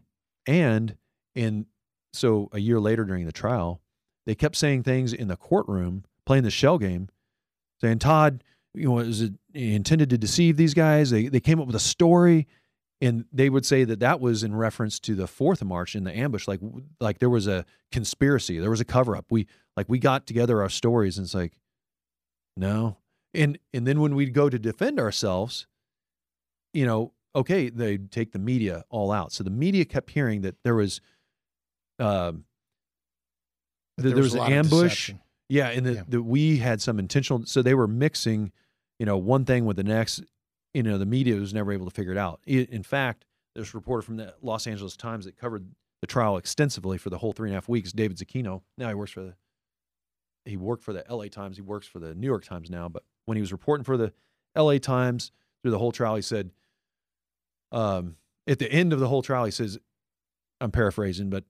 And 0.46 0.98
in 1.36 1.66
so 2.12 2.50
a 2.52 2.60
year 2.60 2.80
later 2.80 3.06
during 3.06 3.26
the 3.26 3.32
trial, 3.32 3.82
they 4.26 4.36
kept 4.36 4.56
saying 4.56 4.84
things 4.84 5.14
in 5.14 5.28
the 5.30 5.36
courtroom, 5.38 6.04
playing 6.26 6.44
the 6.44 6.52
shell 6.52 6.78
game, 6.78 7.10
saying 7.82 8.00
Todd, 8.00 8.44
you 8.74 8.90
know, 8.90 9.00
is 9.00 9.22
it 9.22 9.34
intended 9.54 10.10
to 10.12 10.18
deceive 10.18 10.58
these 10.58 10.74
guys? 10.74 11.10
They 11.10 11.28
they 11.28 11.40
came 11.40 11.60
up 11.60 11.68
with 11.68 11.76
a 11.76 11.80
story, 11.80 12.48
and 13.02 13.26
they 13.34 13.50
would 13.50 13.66
say 13.66 13.84
that 13.84 14.00
that 14.00 14.20
was 14.22 14.44
in 14.44 14.56
reference 14.56 15.00
to 15.02 15.16
the 15.16 15.28
fourth 15.28 15.62
of 15.62 15.68
March 15.68 15.96
in 15.96 16.04
the 16.04 16.16
ambush, 16.16 16.48
like 16.48 16.62
like 17.00 17.20
there 17.20 17.30
was 17.30 17.48
a 17.48 17.66
conspiracy, 17.92 18.60
there 18.60 18.70
was 18.70 18.82
a 18.82 18.86
cover 18.86 19.16
up. 19.16 19.26
We 19.30 19.48
like 19.76 19.88
we 19.90 20.00
got 20.00 20.26
together 20.28 20.62
our 20.62 20.70
stories, 20.70 21.18
and 21.18 21.26
it's 21.26 21.34
like, 21.34 21.54
no, 22.56 22.98
and 23.34 23.58
and 23.74 23.86
then 23.88 24.00
when 24.00 24.16
we'd 24.16 24.34
go 24.34 24.50
to 24.50 24.58
defend 24.60 25.00
ourselves, 25.00 25.68
you 26.74 26.86
know, 26.86 27.12
okay, 27.36 27.70
they 27.70 27.98
take 27.98 28.32
the 28.32 28.40
media 28.40 28.86
all 28.90 29.12
out. 29.12 29.32
So 29.34 29.44
the 29.44 29.50
media 29.50 29.86
kept 29.86 30.12
hearing 30.12 30.42
that 30.42 30.56
there 30.64 30.76
was, 30.76 31.02
um, 32.00 32.46
There- 33.98 34.12
there 34.14 34.24
was 34.24 34.36
a 34.36 34.42
an 34.42 34.54
ambush. 34.54 35.12
yeah, 35.50 35.70
and 35.70 35.86
that 35.86 35.94
Yeah. 35.94 36.04
that 36.08 36.24
we 36.24 36.58
had 36.58 36.82
some 36.82 37.00
intentional. 37.00 37.46
So 37.46 37.62
they 37.62 37.74
were 37.74 37.88
mixing, 37.88 38.52
you 39.00 39.06
know, 39.06 39.18
one 39.18 39.46
thing 39.46 39.66
with 39.66 39.78
the 39.78 39.84
next. 39.84 40.24
You 40.74 40.84
know, 40.84 40.98
the 40.98 41.06
media 41.06 41.36
was 41.36 41.54
never 41.54 41.72
able 41.72 41.86
to 41.86 41.92
figure 41.92 42.12
it 42.12 42.18
out. 42.18 42.42
I- 42.48 42.68
In 42.72 42.84
fact, 42.84 43.26
there's 43.56 43.74
a 43.74 43.78
reporter 43.78 44.02
from 44.02 44.18
the 44.18 44.34
Los 44.42 44.66
Angeles 44.66 44.98
Times 44.98 45.26
that 45.26 45.38
covered 45.38 45.68
the 46.02 46.08
trial 46.08 46.38
extensively 46.38 46.98
for 46.98 47.10
the 47.10 47.20
whole 47.20 47.32
three 47.34 47.50
and 47.50 47.54
a 47.54 47.58
half 47.58 47.70
weeks. 47.70 47.92
David 47.92 48.18
Zucchino. 48.18 48.62
Now 48.78 48.90
he 48.90 48.96
works 48.96 49.12
for 49.12 49.22
the. 49.22 49.36
He 50.46 50.58
worked 50.58 50.84
for 50.84 50.92
the 50.92 51.08
L.A. 51.08 51.30
Times. 51.30 51.56
He 51.56 51.62
works 51.62 51.88
for 51.88 52.00
the 52.00 52.14
New 52.16 52.28
York 52.28 52.44
Times 52.44 52.70
now. 52.70 52.90
But 52.90 53.04
when 53.26 53.38
he 53.38 53.42
was 53.42 53.52
reporting 53.54 53.86
for 53.86 53.96
the 53.96 54.12
L.A. 54.56 54.78
Times 54.80 55.32
through 55.62 55.72
the 55.72 55.80
whole 55.80 55.94
trial, 55.94 56.16
he 56.16 56.22
said, 56.22 56.52
um, 57.72 58.18
at 58.46 58.60
the 58.60 58.70
end 58.70 58.92
of 58.92 59.00
the 59.00 59.08
whole 59.08 59.22
trial, 59.22 59.46
he 59.46 59.52
says, 59.52 59.80
I'm 60.60 60.72
paraphrasing, 60.72 61.30
but 61.30 61.46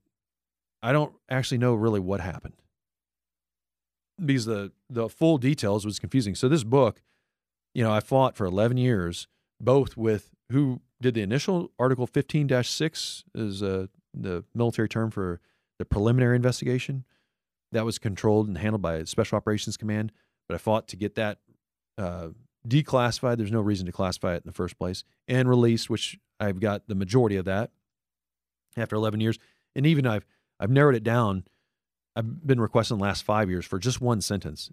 I 0.83 0.91
don't 0.91 1.13
actually 1.29 1.57
know 1.57 1.73
really 1.73 1.99
what 1.99 2.19
happened 2.19 2.53
because 4.23 4.45
the 4.45 4.71
the 4.89 5.09
full 5.09 5.37
details 5.37 5.85
was 5.85 5.97
confusing. 5.99 6.35
So 6.35 6.47
this 6.47 6.63
book, 6.63 7.01
you 7.73 7.83
know, 7.83 7.91
I 7.91 7.99
fought 7.99 8.35
for 8.35 8.45
11 8.45 8.77
years, 8.77 9.27
both 9.59 9.97
with 9.97 10.29
who 10.51 10.81
did 11.01 11.15
the 11.15 11.21
initial 11.21 11.71
Article 11.79 12.07
15-6 12.07 13.23
is 13.35 13.63
uh, 13.63 13.87
the 14.13 14.43
military 14.53 14.87
term 14.87 15.11
for 15.11 15.41
the 15.79 15.85
preliminary 15.85 16.35
investigation 16.35 17.03
that 17.71 17.85
was 17.85 17.97
controlled 17.97 18.47
and 18.47 18.57
handled 18.57 18.81
by 18.81 19.03
Special 19.03 19.35
Operations 19.35 19.77
Command. 19.77 20.11
But 20.47 20.55
I 20.55 20.57
fought 20.59 20.87
to 20.89 20.95
get 20.95 21.15
that 21.15 21.39
uh, 21.97 22.29
declassified. 22.67 23.37
There's 23.37 23.51
no 23.51 23.61
reason 23.61 23.85
to 23.87 23.91
classify 23.91 24.33
it 24.33 24.43
in 24.43 24.43
the 24.45 24.53
first 24.53 24.77
place, 24.77 25.03
and 25.27 25.49
released, 25.49 25.89
which 25.89 26.19
I've 26.39 26.59
got 26.59 26.87
the 26.87 26.95
majority 26.95 27.37
of 27.37 27.45
that 27.45 27.71
after 28.77 28.95
11 28.95 29.19
years. 29.19 29.39
And 29.75 29.85
even 29.85 30.05
I've 30.05 30.25
I've 30.59 30.69
narrowed 30.69 30.95
it 30.95 31.03
down. 31.03 31.45
I've 32.15 32.45
been 32.45 32.61
requesting 32.61 32.97
the 32.97 33.03
last 33.03 33.23
five 33.23 33.49
years 33.49 33.65
for 33.65 33.79
just 33.79 33.99
one 33.99 34.21
sentence, 34.21 34.71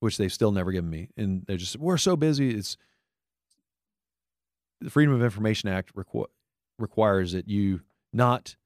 which 0.00 0.16
they've 0.16 0.32
still 0.32 0.52
never 0.52 0.72
given 0.72 0.90
me. 0.90 1.08
And 1.16 1.44
they're 1.46 1.56
just 1.56 1.76
we're 1.76 1.96
so 1.96 2.16
busy. 2.16 2.50
It's 2.54 2.76
the 4.80 4.90
Freedom 4.90 5.14
of 5.14 5.22
Information 5.22 5.68
Act 5.68 5.94
requ- 5.94 6.26
requires 6.78 7.32
that 7.32 7.48
you 7.48 7.80
not 8.12 8.56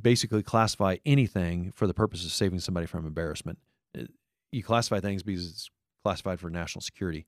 basically 0.00 0.42
classify 0.42 0.96
anything 1.04 1.72
for 1.74 1.86
the 1.86 1.94
purpose 1.94 2.24
of 2.24 2.32
saving 2.32 2.60
somebody 2.60 2.86
from 2.86 3.06
embarrassment. 3.06 3.58
Uh, 3.98 4.04
You 4.50 4.62
classify 4.62 5.00
things 5.00 5.22
because 5.22 5.48
it's 5.50 5.70
classified 6.02 6.40
for 6.40 6.48
national 6.48 6.80
security. 6.80 7.26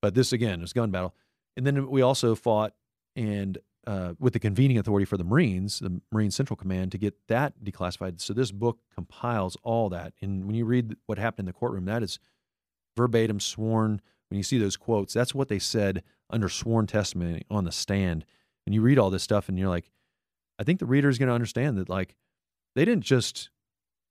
But 0.00 0.14
this 0.14 0.32
again 0.32 0.62
is 0.62 0.72
gun 0.72 0.90
battle. 0.90 1.14
And 1.56 1.66
then 1.66 1.90
we 1.90 2.00
also 2.00 2.34
fought 2.34 2.72
and 3.16 3.58
uh, 3.86 4.14
with 4.18 4.32
the 4.32 4.38
convening 4.38 4.78
authority 4.78 5.04
for 5.04 5.16
the 5.16 5.24
Marines, 5.24 5.78
the 5.78 6.00
Marine 6.12 6.30
Central 6.30 6.56
Command, 6.56 6.92
to 6.92 6.98
get 6.98 7.14
that 7.28 7.54
declassified. 7.64 8.20
So 8.20 8.32
this 8.32 8.52
book 8.52 8.80
compiles 8.94 9.56
all 9.62 9.88
that. 9.88 10.12
And 10.20 10.44
when 10.44 10.54
you 10.54 10.64
read 10.64 10.96
what 11.06 11.18
happened 11.18 11.48
in 11.48 11.52
the 11.52 11.58
courtroom, 11.58 11.86
that 11.86 12.02
is 12.02 12.18
verbatim 12.96 13.40
sworn. 13.40 14.00
When 14.28 14.36
you 14.36 14.42
see 14.44 14.58
those 14.58 14.76
quotes, 14.76 15.14
that's 15.14 15.34
what 15.34 15.48
they 15.48 15.58
said 15.58 16.02
under 16.28 16.48
sworn 16.48 16.86
testimony 16.86 17.42
on 17.50 17.64
the 17.64 17.72
stand. 17.72 18.24
And 18.66 18.74
you 18.74 18.82
read 18.82 18.98
all 18.98 19.10
this 19.10 19.22
stuff, 19.22 19.48
and 19.48 19.58
you're 19.58 19.68
like, 19.68 19.90
I 20.58 20.64
think 20.64 20.78
the 20.78 20.86
reader 20.86 21.08
is 21.08 21.18
going 21.18 21.28
to 21.28 21.34
understand 21.34 21.78
that, 21.78 21.88
like, 21.88 22.14
they 22.76 22.84
didn't 22.84 23.04
just 23.04 23.50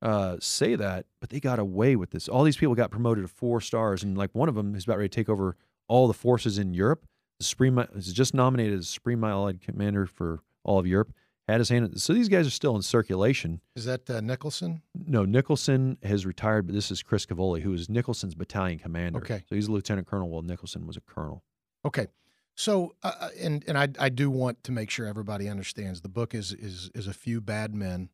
uh, 0.01 0.37
say 0.39 0.75
that, 0.75 1.05
but 1.21 1.29
they 1.29 1.39
got 1.39 1.59
away 1.59 1.95
with 1.95 2.11
this. 2.11 2.27
All 2.27 2.43
these 2.43 2.57
people 2.57 2.75
got 2.75 2.91
promoted 2.91 3.23
to 3.23 3.27
four 3.27 3.61
stars, 3.61 4.03
and 4.03 4.17
like 4.17 4.31
one 4.33 4.49
of 4.49 4.55
them 4.55 4.75
is 4.75 4.85
about 4.85 4.97
ready 4.97 5.09
to 5.09 5.15
take 5.15 5.29
over 5.29 5.55
all 5.87 6.07
the 6.07 6.13
forces 6.13 6.57
in 6.57 6.73
Europe. 6.73 7.05
Supreme 7.39 7.79
is 7.95 8.11
just 8.13 8.33
nominated 8.33 8.79
as 8.79 8.89
Supreme 8.89 9.23
Allied 9.23 9.61
Commander 9.61 10.05
for 10.05 10.41
all 10.63 10.79
of 10.79 10.87
Europe. 10.87 11.13
Had 11.47 11.59
his 11.59 11.69
hand. 11.69 11.99
So 11.99 12.13
these 12.13 12.29
guys 12.29 12.45
are 12.45 12.51
still 12.51 12.75
in 12.75 12.83
circulation. 12.83 13.59
Is 13.75 13.85
that 13.85 14.07
uh, 14.07 14.21
Nicholson? 14.21 14.83
No, 14.93 15.25
Nicholson 15.25 15.97
has 16.03 16.23
retired, 16.23 16.67
but 16.67 16.75
this 16.75 16.91
is 16.91 17.01
Chris 17.01 17.25
Cavoli, 17.25 17.63
who 17.63 17.73
is 17.73 17.89
Nicholson's 17.89 18.35
battalion 18.35 18.77
commander. 18.77 19.17
Okay. 19.17 19.43
So 19.49 19.55
he's 19.55 19.67
a 19.67 19.71
lieutenant 19.71 20.05
colonel, 20.05 20.29
while 20.29 20.43
Nicholson 20.43 20.85
was 20.85 20.95
a 20.95 21.01
colonel. 21.01 21.43
Okay. 21.83 22.05
So, 22.53 22.93
uh, 23.01 23.13
uh, 23.19 23.29
and 23.39 23.63
and 23.67 23.79
I 23.79 23.87
I 23.97 24.09
do 24.09 24.29
want 24.29 24.63
to 24.65 24.71
make 24.71 24.91
sure 24.91 25.07
everybody 25.07 25.49
understands 25.49 26.01
the 26.01 26.09
book 26.09 26.35
is 26.35 26.53
is 26.53 26.91
is 26.93 27.07
a 27.07 27.13
few 27.13 27.41
bad 27.41 27.73
men, 27.73 28.09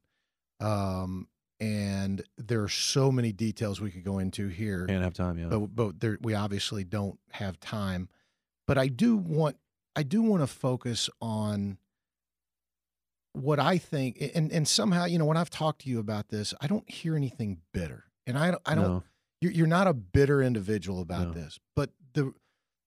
um, 0.61 1.27
and 1.59 2.23
there 2.37 2.63
are 2.63 2.69
so 2.69 3.11
many 3.11 3.33
details 3.33 3.81
we 3.81 3.91
could 3.91 4.05
go 4.05 4.19
into 4.19 4.47
here, 4.47 4.85
Can't 4.85 5.03
have 5.03 5.13
time, 5.13 5.37
yeah. 5.37 5.47
but 5.47 5.75
but 5.75 5.99
there, 5.99 6.17
we 6.21 6.35
obviously 6.35 6.85
don't 6.85 7.19
have 7.31 7.59
time. 7.59 8.07
But 8.67 8.77
I 8.77 8.87
do 8.87 9.15
want 9.17 9.57
I 9.95 10.03
do 10.03 10.21
want 10.21 10.41
to 10.41 10.47
focus 10.47 11.09
on 11.21 11.77
what 13.33 13.59
I 13.59 13.77
think, 13.77 14.17
and 14.33 14.51
and 14.51 14.67
somehow 14.67 15.05
you 15.05 15.17
know 15.19 15.25
when 15.25 15.37
I've 15.37 15.49
talked 15.49 15.81
to 15.81 15.89
you 15.89 15.99
about 15.99 16.29
this, 16.29 16.53
I 16.61 16.67
don't 16.67 16.89
hear 16.89 17.15
anything 17.15 17.61
bitter, 17.73 18.05
and 18.25 18.37
I 18.37 18.51
don't 18.51 18.61
I 18.65 18.75
don't 18.75 18.83
No. 18.85 19.03
you're, 19.41 19.51
you're 19.51 19.67
not 19.67 19.87
a 19.87 19.93
bitter 19.93 20.41
individual 20.41 21.01
about 21.01 21.27
No. 21.27 21.33
this, 21.33 21.59
but 21.75 21.91
the 22.13 22.33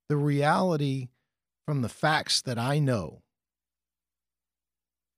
the 0.09 0.17
reality 0.17 1.09
from 1.67 1.83
the 1.83 1.89
facts 1.89 2.41
that 2.43 2.59
I 2.59 2.79
know 2.79 3.23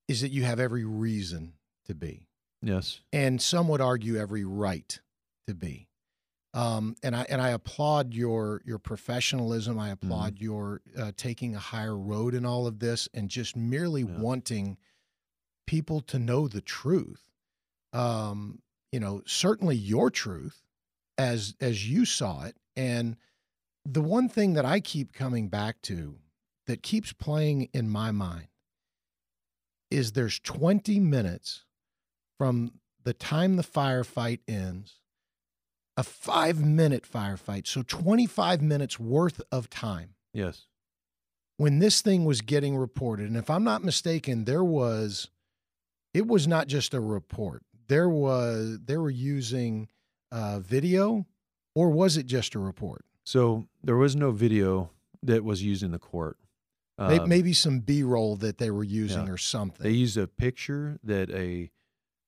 is 0.09 0.21
that 0.21 0.31
you 0.33 0.43
have 0.43 0.59
every 0.59 0.85
reason 0.85 1.53
to 1.85 1.95
be, 1.95 2.27
Yes. 2.61 3.01
and 3.13 3.41
some 3.41 3.69
would 3.69 3.81
argue 3.81 4.17
every 4.17 4.45
right 4.45 5.01
to 5.47 5.55
be. 5.55 5.87
Um, 6.53 6.97
and 7.03 7.15
I 7.15 7.27
and 7.29 7.41
I 7.41 7.51
applaud 7.51 8.13
your 8.13 8.61
your 8.65 8.79
professionalism. 8.79 9.79
I 9.79 9.91
applaud 9.91 10.41
your 10.41 10.81
uh, 10.99 11.13
taking 11.17 11.55
a 11.55 11.61
higher 11.61 11.97
road 11.97 12.35
in 12.35 12.45
all 12.45 12.67
of 12.67 12.81
this, 12.81 13.09
and 13.15 13.29
just 13.29 13.57
merely 13.57 14.03
Yeah. 14.03 14.19
wanting 14.19 14.77
people 15.67 16.01
to 16.01 16.19
know 16.19 16.49
the 16.49 16.61
truth. 16.61 17.31
Um, 17.93 18.63
you 18.91 18.99
know, 18.99 19.23
certainly 19.27 19.77
your 19.77 20.11
truth, 20.11 20.63
as 21.17 21.55
as 21.61 21.89
you 21.89 22.05
saw 22.05 22.43
it, 22.45 22.57
and 22.75 23.17
the 23.85 24.03
one 24.03 24.29
thing 24.29 24.55
that 24.55 24.65
I 24.65 24.81
keep 24.81 25.13
coming 25.13 25.49
back 25.49 25.81
to 25.83 26.19
that 26.67 26.83
keeps 26.83 27.13
playing 27.13 27.69
in 27.73 27.89
my 27.89 28.11
mind 28.11 28.49
is 29.91 30.13
there's 30.13 30.39
20 30.41 31.01
minutes 31.01 31.65
from 32.39 32.81
the 33.03 33.13
time 33.15 33.57
the 33.57 33.63
firefight 33.65 34.41
ends, 34.47 35.01
a 35.97 36.03
five 36.03 36.65
minute 36.65 37.05
firefight. 37.11 37.67
So 37.67 37.83
25 37.83 38.63
minutes 38.63 38.99
worth 38.99 39.41
of 39.53 39.69
time 39.69 40.15
Yes. 40.33 40.67
when 41.57 41.79
this 41.79 42.01
thing 42.03 42.25
was 42.25 42.41
getting 42.41 42.77
reported. 42.77 43.27
And 43.29 43.37
if 43.37 43.51
I'm 43.51 43.65
not 43.65 43.85
mistaken, 43.85 44.45
there 44.45 44.65
was, 44.65 45.29
it 46.15 46.27
was 46.27 46.47
not 46.47 46.69
just 46.69 46.95
a 46.95 47.01
report. 47.01 47.63
There 47.89 48.09
was, 48.09 48.79
they 48.85 48.97
were 48.97 49.11
using 49.11 49.89
uh, 50.33 50.61
video, 50.61 51.27
or 51.75 51.91
was 51.91 52.17
it 52.17 52.27
just 52.27 52.55
a 52.55 52.59
report? 52.59 53.05
So 53.25 53.67
there 53.83 53.97
was 53.97 54.15
no 54.17 54.31
video 54.31 54.91
that 55.23 55.45
was 55.45 55.63
used 55.63 55.83
in 55.83 55.91
the 55.91 55.99
court. 55.99 56.39
Um, 56.99 57.29
Maybe 57.29 57.53
some 57.53 57.81
B 57.81 58.03
roll 58.03 58.37
that 58.37 58.59
they 58.59 58.71
were 58.71 58.85
using 58.85 59.27
yeah. 59.27 59.33
or 59.33 59.39
something. 59.39 59.83
They 59.83 59.93
used 59.97 60.17
a 60.19 60.27
picture 60.27 60.99
that 61.03 61.31
a, 61.31 61.71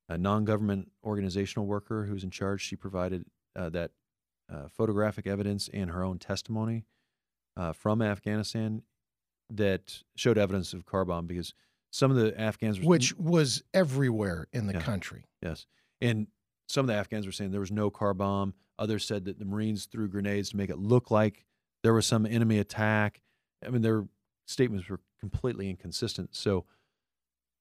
a 0.09 0.17
non-government 0.17 0.91
organizational 1.05 1.67
worker 1.67 2.05
who's 2.05 2.25
in 2.25 2.31
charge. 2.31 2.63
She 2.63 2.75
provided 2.77 3.27
uh, 3.57 3.69
that 3.71 3.91
uh, 4.53 4.69
photographic 4.69 5.27
evidence 5.27 5.69
and 5.73 5.91
her 5.91 6.03
own 6.03 6.19
testimony 6.19 6.85
uh, 7.57 7.73
from 7.73 8.03
Afghanistan 8.03 8.83
that 9.51 10.03
showed 10.17 10.39
evidence 10.39 10.73
of 10.73 10.87
car 10.87 11.05
bomb 11.05 11.27
because 11.27 11.55
some 11.91 12.11
of 12.11 12.17
the 12.17 12.39
Afghans 12.41 12.81
were 12.81 12.87
which 12.87 13.15
was 13.19 13.63
everywhere 13.75 14.49
in 14.53 14.67
the 14.67 14.73
Yeah. 14.75 14.81
country. 14.83 15.27
yes, 15.43 15.67
and 16.01 16.27
some 16.69 16.85
of 16.85 16.87
the 16.89 16.95
Afghans 16.95 17.27
were 17.27 17.33
saying 17.33 17.51
there 17.51 17.61
was 17.61 17.73
no 17.73 17.91
car 17.91 18.15
bomb. 18.15 18.55
Others 18.79 19.05
said 19.05 19.25
that 19.27 19.39
the 19.39 19.45
Marines 19.45 19.85
threw 19.87 20.09
grenades 20.09 20.51
to 20.51 20.57
make 20.57 20.71
it 20.71 20.79
look 20.79 21.11
like 21.11 21.45
there 21.83 21.93
was 21.93 22.07
some 22.07 22.25
enemy 22.25 22.59
attack. 22.59 23.21
I 23.65 23.69
mean, 23.69 23.83
their 23.83 24.07
statements 24.47 24.89
were 24.89 25.01
completely 25.21 25.69
inconsistent. 25.69 26.35
So, 26.35 26.65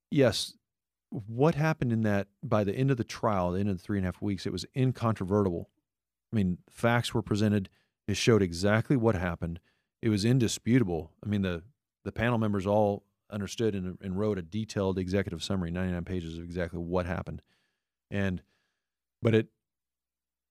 yes, 0.10 0.54
what 1.10 1.56
happened 1.56 1.92
in 1.92 2.04
that 2.04 2.28
by 2.42 2.64
the 2.64 2.74
end 2.74 2.90
of 2.92 2.98
the 2.98 3.04
trial, 3.04 3.52
the 3.52 3.60
end 3.60 3.70
of 3.70 3.78
the 3.78 3.84
three 3.84 3.98
and 3.98 4.06
a 4.06 4.08
half 4.08 4.22
weeks, 4.22 4.46
it 4.46 4.54
was 4.54 4.66
incontrovertible. 4.76 5.70
I 6.32 6.36
mean, 6.36 6.60
facts 6.70 7.14
were 7.14 7.22
presented. 7.22 7.70
It 8.08 8.18
showed 8.18 8.42
exactly 8.42 8.96
what 8.96 9.16
happened. 9.16 9.60
It 10.02 10.10
was 10.10 10.26
indisputable. 10.26 11.12
I 11.24 11.28
mean, 11.30 11.42
the 11.42 11.64
the 12.04 12.12
panel 12.12 12.38
members 12.38 12.66
all 12.66 13.04
understood 13.30 13.76
and, 13.76 13.98
and 14.02 14.18
wrote 14.18 14.38
a 14.38 14.42
detailed 14.42 14.98
executive 14.98 15.44
summary, 15.44 15.72
99 15.72 16.04
pages 16.04 16.38
of 16.38 16.44
exactly 16.44 16.80
what 16.80 17.06
happened. 17.06 17.42
And, 18.10 18.42
but 19.22 19.36
it, 19.36 19.48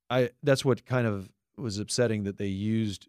I, 0.09 0.31
that's 0.43 0.65
what 0.65 0.87
kind 0.87 1.07
of 1.07 1.29
was 1.57 1.79
upsetting 1.79 2.23
that 2.25 2.39
they 2.39 2.47
used 2.47 3.09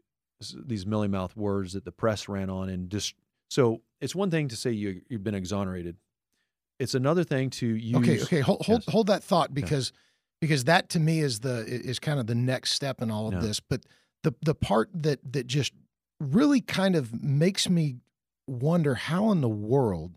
these 0.65 0.85
mealy 0.85 1.07
mouth 1.07 1.37
words 1.37 1.73
that 1.73 1.85
the 1.85 1.91
press 1.91 2.27
ran 2.27 2.49
on 2.49 2.67
and 2.69 2.89
just, 2.89 3.13
so 3.49 3.81
it's 4.01 4.15
one 4.15 4.31
thing 4.31 4.47
to 4.49 4.55
say 4.55 4.71
you, 4.71 5.01
you've 5.07 5.23
been 5.23 5.35
exonerated. 5.35 5.97
It's 6.79 6.95
another 6.95 7.23
thing 7.23 7.51
to 7.51 7.67
use. 7.67 7.95
Okay, 7.97 8.23
okay, 8.23 8.39
hold 8.39 8.65
hold, 8.65 8.83
Yes. 8.85 8.91
hold 8.91 9.07
that 9.07 9.23
thought 9.23 9.53
because 9.53 9.93
because 10.41 10.65
that 10.65 10.89
to 10.89 10.99
me 10.99 11.19
is 11.19 11.39
the 11.39 11.63
is 11.65 11.99
kind 11.99 12.19
of 12.19 12.27
the 12.27 12.35
next 12.35 12.71
step 12.73 13.01
in 13.01 13.09
all 13.11 13.27
of 13.27 13.35
Yeah. 13.35 13.39
this. 13.39 13.59
But 13.61 13.85
the 14.23 14.33
the 14.41 14.55
part 14.55 14.89
that 14.93 15.19
that 15.33 15.47
just 15.47 15.71
really 16.19 16.59
kind 16.61 16.95
of 16.95 17.23
makes 17.23 17.69
me 17.69 17.97
wonder 18.47 18.95
how 18.95 19.31
in 19.31 19.39
the 19.41 19.49
world. 19.49 20.13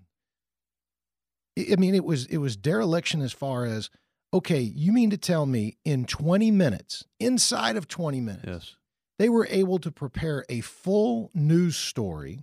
I 1.57 1.77
mean, 1.77 1.95
it 1.95 2.05
was 2.05 2.27
it 2.27 2.39
was 2.39 2.57
dereliction 2.57 3.21
as 3.23 3.33
far 3.33 3.65
as 3.65 3.89
okay. 4.33 4.61
You 4.61 4.93
mean 4.93 5.11
to 5.11 5.17
tell 5.19 5.47
me 5.47 5.77
in 5.85 6.05
twenty 6.05 6.51
minutes, 6.51 7.05
inside 7.21 7.77
of 7.77 7.87
twenty 7.87 8.21
minutes, 8.21 8.45
Yes. 8.47 8.77
they 9.19 9.29
were 9.29 9.47
able 9.51 9.79
to 9.79 9.93
prepare 9.93 10.45
a 10.49 10.61
full 10.63 11.31
news 11.33 11.77
story, 11.77 12.41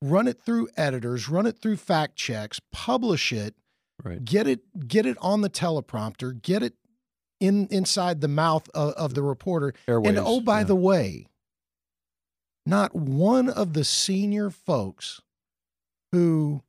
run 0.00 0.28
it 0.28 0.40
through 0.40 0.68
editors, 0.76 1.28
run 1.28 1.46
it 1.46 1.58
through 1.58 1.78
fact 1.78 2.14
checks, 2.14 2.60
publish 2.70 3.32
it, 3.32 3.56
Right. 4.02 4.24
get 4.24 4.46
it 4.46 4.88
get 4.88 5.06
it 5.06 5.16
on 5.20 5.40
the 5.40 5.48
teleprompter, 5.50 6.40
get 6.42 6.62
it 6.62 6.74
in 7.40 7.68
inside 7.70 8.20
the 8.20 8.28
mouth 8.28 8.68
of, 8.74 8.92
of 8.94 9.14
the 9.14 9.22
reporter. 9.22 9.72
Airwaves. 9.88 10.08
And 10.08 10.18
oh, 10.18 10.40
by 10.40 10.58
yeah. 10.60 10.64
the 10.64 10.76
way, 10.76 11.26
not 12.66 12.94
one 12.94 13.48
of 13.48 13.72
the 13.72 13.84
senior 13.84 14.50
folks 14.50 15.20
who 16.12 16.62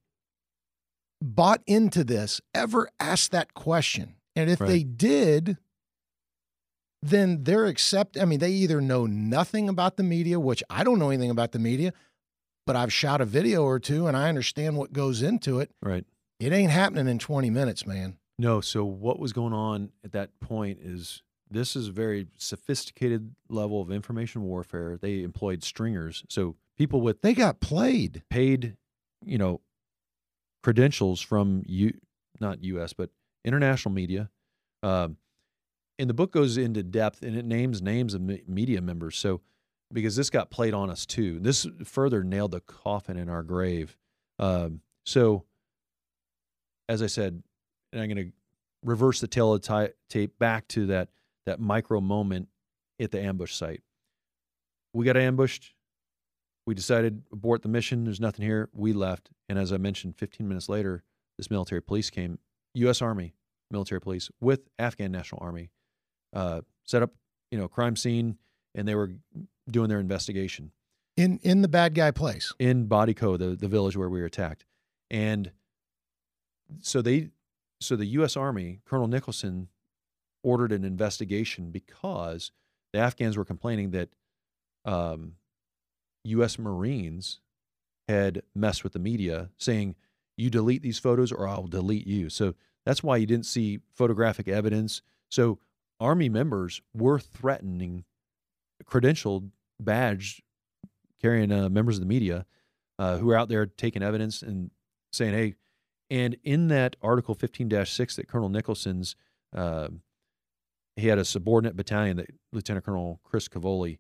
bought 1.22 1.62
into 1.65 2.03
this 2.03 2.41
ever 2.53 2.89
asked 3.00 3.32
that 3.32 3.53
question. 3.53 4.15
And 4.36 4.50
if 4.50 4.60
Right. 4.60 4.67
they 4.67 4.84
did, 4.84 5.58
then 7.01 7.44
they're 7.44 7.65
accept. 7.65 8.17
I 8.20 8.25
mean, 8.25 8.39
they 8.39 8.51
either 8.51 8.82
know 8.82 9.05
nothing 9.05 9.70
about 9.70 9.98
the 9.98 10.03
media, 10.03 10.39
which 10.39 10.63
I 10.70 10.84
don't 10.84 11.00
know 11.00 11.10
anything 11.10 11.29
about 11.29 11.51
the 11.53 11.60
media, 11.60 11.94
but 12.65 12.75
I've 12.75 12.91
shot 12.91 13.22
a 13.22 13.25
video 13.25 13.63
or 13.63 13.79
two 13.79 14.08
and 14.08 14.17
I 14.17 14.27
understand 14.29 14.75
what 14.77 14.91
goes 14.94 15.22
into 15.22 15.60
it. 15.60 15.72
right. 15.82 16.05
It 16.39 16.51
ain't 16.51 16.72
happening 16.72 17.08
in 17.08 17.20
20 17.20 17.50
minutes, 17.50 17.86
man. 17.86 18.18
No, 18.38 18.60
so 18.62 18.84
what 18.84 19.20
was 19.20 19.32
going 19.32 19.54
on 19.54 19.92
at 20.04 20.12
that 20.12 20.39
point 20.39 20.80
is 20.82 21.24
this 21.50 21.75
is 21.75 21.88
a 21.88 21.92
very 21.92 22.27
sophisticated 22.38 23.36
level 23.50 23.82
of 23.82 23.92
information 23.92 24.44
warfare. 24.44 24.98
They 24.98 25.24
employed 25.24 25.63
stringers. 25.63 26.24
So 26.30 26.56
people 26.77 27.01
with 27.01 27.22
They 27.22 27.34
got 27.34 27.62
played. 27.62 28.24
paid, 28.30 28.75
you 29.24 29.38
know, 29.38 29.62
credentials 30.63 31.22
from 31.22 31.63
you 31.65 31.94
not 32.42 32.63
US, 32.63 32.92
but 32.92 33.12
international 33.46 33.94
media. 33.94 34.30
Um, 34.84 35.18
and 35.98 36.10
the 36.10 36.13
book 36.13 36.34
goes 36.34 36.58
into 36.58 36.84
depth 36.84 37.22
and 37.22 37.38
it 37.38 37.46
names 37.46 37.82
names 37.82 38.13
of 38.13 38.22
media 38.22 38.82
members. 38.82 39.15
So 39.18 39.42
because 39.94 40.15
this 40.18 40.30
got 40.30 40.50
played 40.50 40.74
on 40.74 40.89
us 40.89 41.06
too, 41.06 41.39
this 41.39 41.65
further 41.86 42.24
nailed 42.24 42.51
the 42.51 42.60
coffin 42.60 43.18
in 43.18 43.30
our 43.30 43.44
grave. 43.44 43.96
Um, 44.38 44.82
so 45.06 45.46
as 46.88 47.01
I 47.01 47.08
said, 47.08 47.44
and 47.92 48.01
I'm 48.01 48.10
going 48.10 48.27
to 48.27 48.32
reverse 48.84 49.20
the 49.20 49.27
tail 49.27 49.54
of 49.54 49.62
the 49.62 49.94
tape 50.10 50.38
back 50.39 50.68
to 50.70 50.86
that 50.88 51.10
that 51.46 51.60
micro 51.60 52.01
moment 52.01 52.50
at 53.00 53.12
the 53.12 53.22
ambush 53.22 53.54
site. 53.54 53.82
We 54.94 55.06
got 55.06 55.18
ambushed. 55.18 55.74
We 56.65 56.74
decided 56.74 57.24
abort 57.32 57.62
the 57.62 57.70
mission. 57.70 58.06
There's 58.06 58.20
nothing 58.20 58.44
here. 58.44 58.70
We 58.74 58.94
left, 58.94 59.30
and 59.48 59.60
as 59.60 59.72
I 59.72 59.77
mentioned, 59.77 60.15
15 60.18 60.48
minutes 60.48 60.68
later, 60.68 61.04
this 61.38 61.51
military 61.51 61.82
police 61.82 62.10
came, 62.10 62.39
U.S. 62.74 63.01
Army 63.01 63.36
military 63.72 64.00
police 64.00 64.30
with 64.39 64.62
Afghan 64.80 65.12
National 65.12 65.42
Army, 65.44 65.70
uh, 66.34 66.62
set 66.84 67.01
up 67.01 67.12
you 67.51 67.58
know 67.58 67.68
crime 67.68 67.96
scene, 67.96 68.38
and 68.74 68.88
they 68.88 68.96
were 68.96 69.12
doing 69.70 69.89
their 69.89 70.00
investigation 70.00 70.72
In 71.18 71.39
in 71.44 71.62
the 71.62 71.68
bad 71.68 71.94
guy 71.94 72.12
place. 72.12 72.54
in 72.60 72.86
Bati 72.86 73.13
Kot, 73.13 73.39
the 73.39 73.56
the 73.56 73.68
village 73.68 73.98
where 73.98 74.10
we 74.10 74.20
were 74.20 74.25
attacked, 74.25 74.65
and 75.10 75.51
so 76.81 77.01
they, 77.01 77.29
so 77.79 77.95
the 77.95 78.05
U.S. 78.05 78.36
Army, 78.38 78.79
Colonel 78.86 79.07
Nicholson, 79.07 79.69
ordered 80.43 80.72
an 80.72 80.84
investigation 80.84 81.72
because 81.72 82.51
the 82.93 83.00
Afghans 83.00 83.36
were 83.36 83.45
complaining 83.45 83.91
that 83.91 84.10
um, 84.86 85.34
U.S. 86.24 86.57
Marines 86.60 87.39
had 88.07 88.43
messed 88.53 88.84
with 88.84 88.93
the 88.93 89.00
media, 89.00 89.50
saying, 89.57 89.95
"You 90.38 90.50
delete 90.50 90.84
these 90.84 91.00
photos, 91.00 91.31
or 91.31 91.48
I'll 91.48 91.67
delete 91.67 92.07
you." 92.07 92.29
So 92.29 92.53
that's 92.86 93.03
why 93.03 93.17
you 93.17 93.25
didn't 93.25 93.48
see 93.48 93.79
photographic 93.93 94.48
evidence. 94.48 95.01
So 95.29 95.60
Army 96.00 96.29
members 96.29 96.81
were 96.93 97.19
threatening 97.19 98.05
credentialed, 98.86 99.50
badged, 99.79 100.43
carrying 101.22 101.51
uh, 101.51 101.69
members 101.69 101.98
of 101.98 102.01
the 102.01 102.07
media 102.07 102.45
uh, 103.00 103.17
who 103.17 103.27
were 103.27 103.38
out 103.38 103.50
there 103.50 103.65
taking 103.65 104.03
evidence 104.03 104.41
and 104.41 104.71
saying, 105.12 105.34
"Hey." 105.34 105.56
And 106.10 106.38
in 106.44 106.68
that 106.68 106.96
Article 107.02 107.36
15-6 107.36 108.15
that 108.15 108.28
Colonel 108.28 108.50
Nicholson's, 108.50 109.15
uh, 109.56 109.88
he 110.96 111.08
had 111.08 111.18
a 111.18 111.26
subordinate 111.26 111.76
battalion 111.76 112.18
that 112.18 112.28
Lieutenant 112.54 112.86
Colonel 112.86 113.20
Chris 113.24 113.48
Cavoli, 113.48 113.98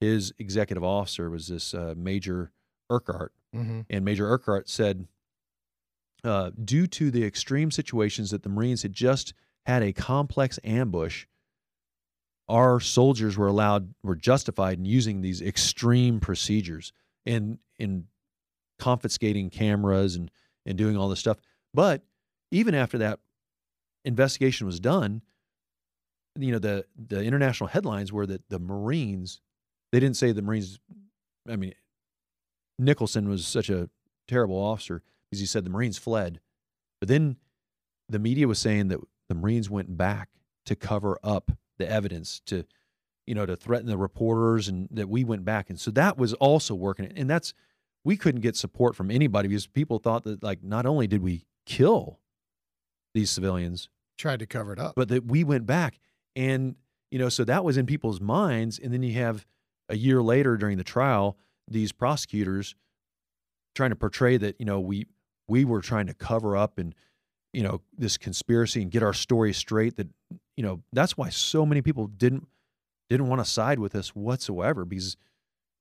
his 0.00 0.32
executive 0.38 0.84
officer 0.84 1.28
was 1.28 1.48
this 1.48 1.74
uh, 1.74 1.94
Major 1.96 2.52
Urquhart, 2.90 3.32
Mm-hmm. 3.56 3.80
and 3.88 4.04
Major 4.04 4.30
Urquhart 4.30 4.68
said, 4.68 5.08
uh, 6.22 6.50
due 6.62 6.86
to 6.86 7.10
the 7.10 7.24
extreme 7.24 7.70
situations 7.70 8.30
that 8.30 8.42
the 8.42 8.50
Marines 8.50 8.82
had 8.82 8.92
just 8.92 9.32
had 9.64 9.82
a 9.82 9.92
complex 9.94 10.58
ambush, 10.62 11.24
our 12.46 12.78
soldiers 12.78 13.38
were 13.38 13.46
allowed, 13.46 13.94
were 14.02 14.16
justified 14.16 14.78
in 14.78 14.84
using 14.84 15.22
these 15.22 15.40
extreme 15.40 16.20
procedures 16.20 16.92
and 17.24 17.58
in 17.78 18.04
confiscating 18.78 19.48
cameras 19.48 20.14
and 20.14 20.30
and 20.68 20.78
doing 20.78 20.96
all 20.96 21.08
this 21.08 21.18
stuff. 21.18 21.38
But 21.74 22.02
even 22.52 22.74
after 22.76 22.98
that 22.98 23.18
investigation 24.04 24.66
was 24.66 24.78
done, 24.78 25.22
you 26.38 26.52
know 26.52 26.60
the 26.60 26.84
the 26.94 27.22
international 27.22 27.68
headlines 27.68 28.12
were 28.12 28.26
that 28.26 28.48
the 28.48 28.60
Marines, 28.60 29.40
they 29.90 29.98
didn't 29.98 30.16
say 30.16 30.30
the 30.30 30.42
Marines. 30.42 30.78
I 31.48 31.56
mean, 31.56 31.74
Nicholson 32.78 33.28
was 33.28 33.44
such 33.46 33.70
a 33.70 33.88
terrible 34.28 34.56
officer 34.56 35.02
because 35.28 35.40
he 35.40 35.46
said 35.46 35.64
the 35.64 35.70
Marines 35.70 35.98
fled. 35.98 36.38
But 37.00 37.08
then 37.08 37.36
the 38.08 38.18
media 38.18 38.46
was 38.46 38.58
saying 38.58 38.88
that 38.88 39.00
the 39.28 39.34
Marines 39.34 39.68
went 39.68 39.96
back 39.96 40.28
to 40.66 40.76
cover 40.76 41.18
up 41.24 41.50
the 41.78 41.90
evidence 41.90 42.40
to, 42.46 42.64
you 43.26 43.34
know, 43.34 43.46
to 43.46 43.56
threaten 43.56 43.86
the 43.86 43.96
reporters 43.96 44.68
and 44.68 44.88
that 44.90 45.08
we 45.08 45.24
went 45.24 45.44
back. 45.44 45.70
And 45.70 45.80
so 45.80 45.90
that 45.92 46.18
was 46.18 46.34
also 46.34 46.74
working. 46.74 47.12
And 47.16 47.28
that's, 47.28 47.54
we 48.04 48.16
couldn't 48.16 48.40
get 48.40 48.56
support 48.56 48.94
from 48.96 49.10
anybody 49.10 49.48
because 49.48 49.66
people 49.66 49.98
thought 49.98 50.24
that, 50.24 50.42
like, 50.42 50.62
not 50.62 50.86
only 50.86 51.06
did 51.06 51.22
we 51.22 51.46
kill 51.66 52.20
these 53.14 53.30
civilians, 53.30 53.88
Tried 54.16 54.40
to 54.40 54.46
cover 54.46 54.72
it 54.72 54.78
up. 54.78 54.94
but 54.96 55.08
that 55.08 55.26
we 55.26 55.44
went 55.44 55.64
back 55.66 56.00
and 56.34 56.74
you 57.10 57.18
know 57.20 57.28
so 57.28 57.44
that 57.44 57.64
was 57.64 57.76
in 57.76 57.86
people's 57.86 58.20
minds 58.20 58.78
and 58.78 58.92
then 58.92 59.02
you 59.02 59.14
have 59.14 59.46
a 59.88 59.96
year 59.96 60.20
later 60.20 60.56
during 60.56 60.76
the 60.76 60.82
trial 60.84 61.36
these 61.68 61.92
prosecutors 61.92 62.74
trying 63.76 63.90
to 63.90 63.96
portray 63.96 64.36
that 64.36 64.56
you 64.58 64.64
know 64.66 64.80
we 64.80 65.06
we 65.46 65.64
were 65.64 65.80
trying 65.80 66.06
to 66.08 66.14
cover 66.14 66.56
up 66.56 66.78
and 66.78 66.96
you 67.52 67.62
know 67.62 67.80
this 67.96 68.16
conspiracy 68.16 68.82
and 68.82 68.90
get 68.90 69.04
our 69.04 69.12
story 69.14 69.52
straight 69.52 69.96
that 69.96 70.08
you 70.56 70.64
know 70.64 70.82
that's 70.92 71.16
why 71.16 71.28
so 71.28 71.64
many 71.64 71.80
people 71.80 72.08
didn't 72.08 72.46
didn't 73.08 73.28
want 73.28 73.40
to 73.40 73.48
side 73.48 73.78
with 73.78 73.94
us 73.94 74.08
whatsoever 74.16 74.84
because 74.84 75.16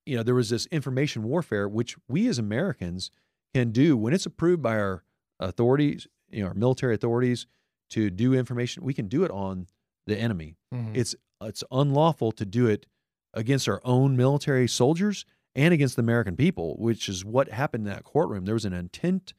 you 0.08 0.16
know 0.18 0.24
there 0.24 0.36
was 0.36 0.50
this 0.50 0.66
information 0.68 1.24
warfare 1.24 1.68
which 1.68 1.96
we 2.08 2.28
as 2.28 2.38
Americans 2.40 3.12
can 3.54 3.72
do 3.72 3.96
when 3.98 4.14
it's 4.14 4.26
approved 4.26 4.62
by 4.62 4.78
our 4.78 5.04
authorities 5.40 6.08
you 6.30 6.42
know 6.42 6.48
our 6.48 6.54
military 6.54 6.94
authorities 6.96 7.46
to 7.90 8.10
do 8.10 8.34
information 8.34 8.84
we 8.84 8.94
can 8.94 9.08
do 9.08 9.24
it 9.24 9.32
on 9.32 9.68
the 10.06 10.18
enemy 10.18 10.56
Mhm. 10.74 10.96
it's 10.96 11.16
it's 11.42 11.64
unlawful 11.72 12.32
to 12.32 12.46
do 12.46 12.68
it 12.68 12.86
against 13.34 13.68
our 13.70 13.82
own 13.84 14.18
military 14.18 14.68
soldiers 14.68 15.26
and 15.56 15.74
against 15.74 15.96
the 15.96 16.02
American 16.02 16.36
people, 16.36 16.76
which 16.78 17.08
is 17.10 17.24
what 17.26 17.50
happened 17.50 17.86
in 17.88 17.94
that 17.94 18.04
courtroom. 18.04 18.46
There 18.46 18.54
was 18.56 18.66
an 18.66 18.74
intent 18.74 19.34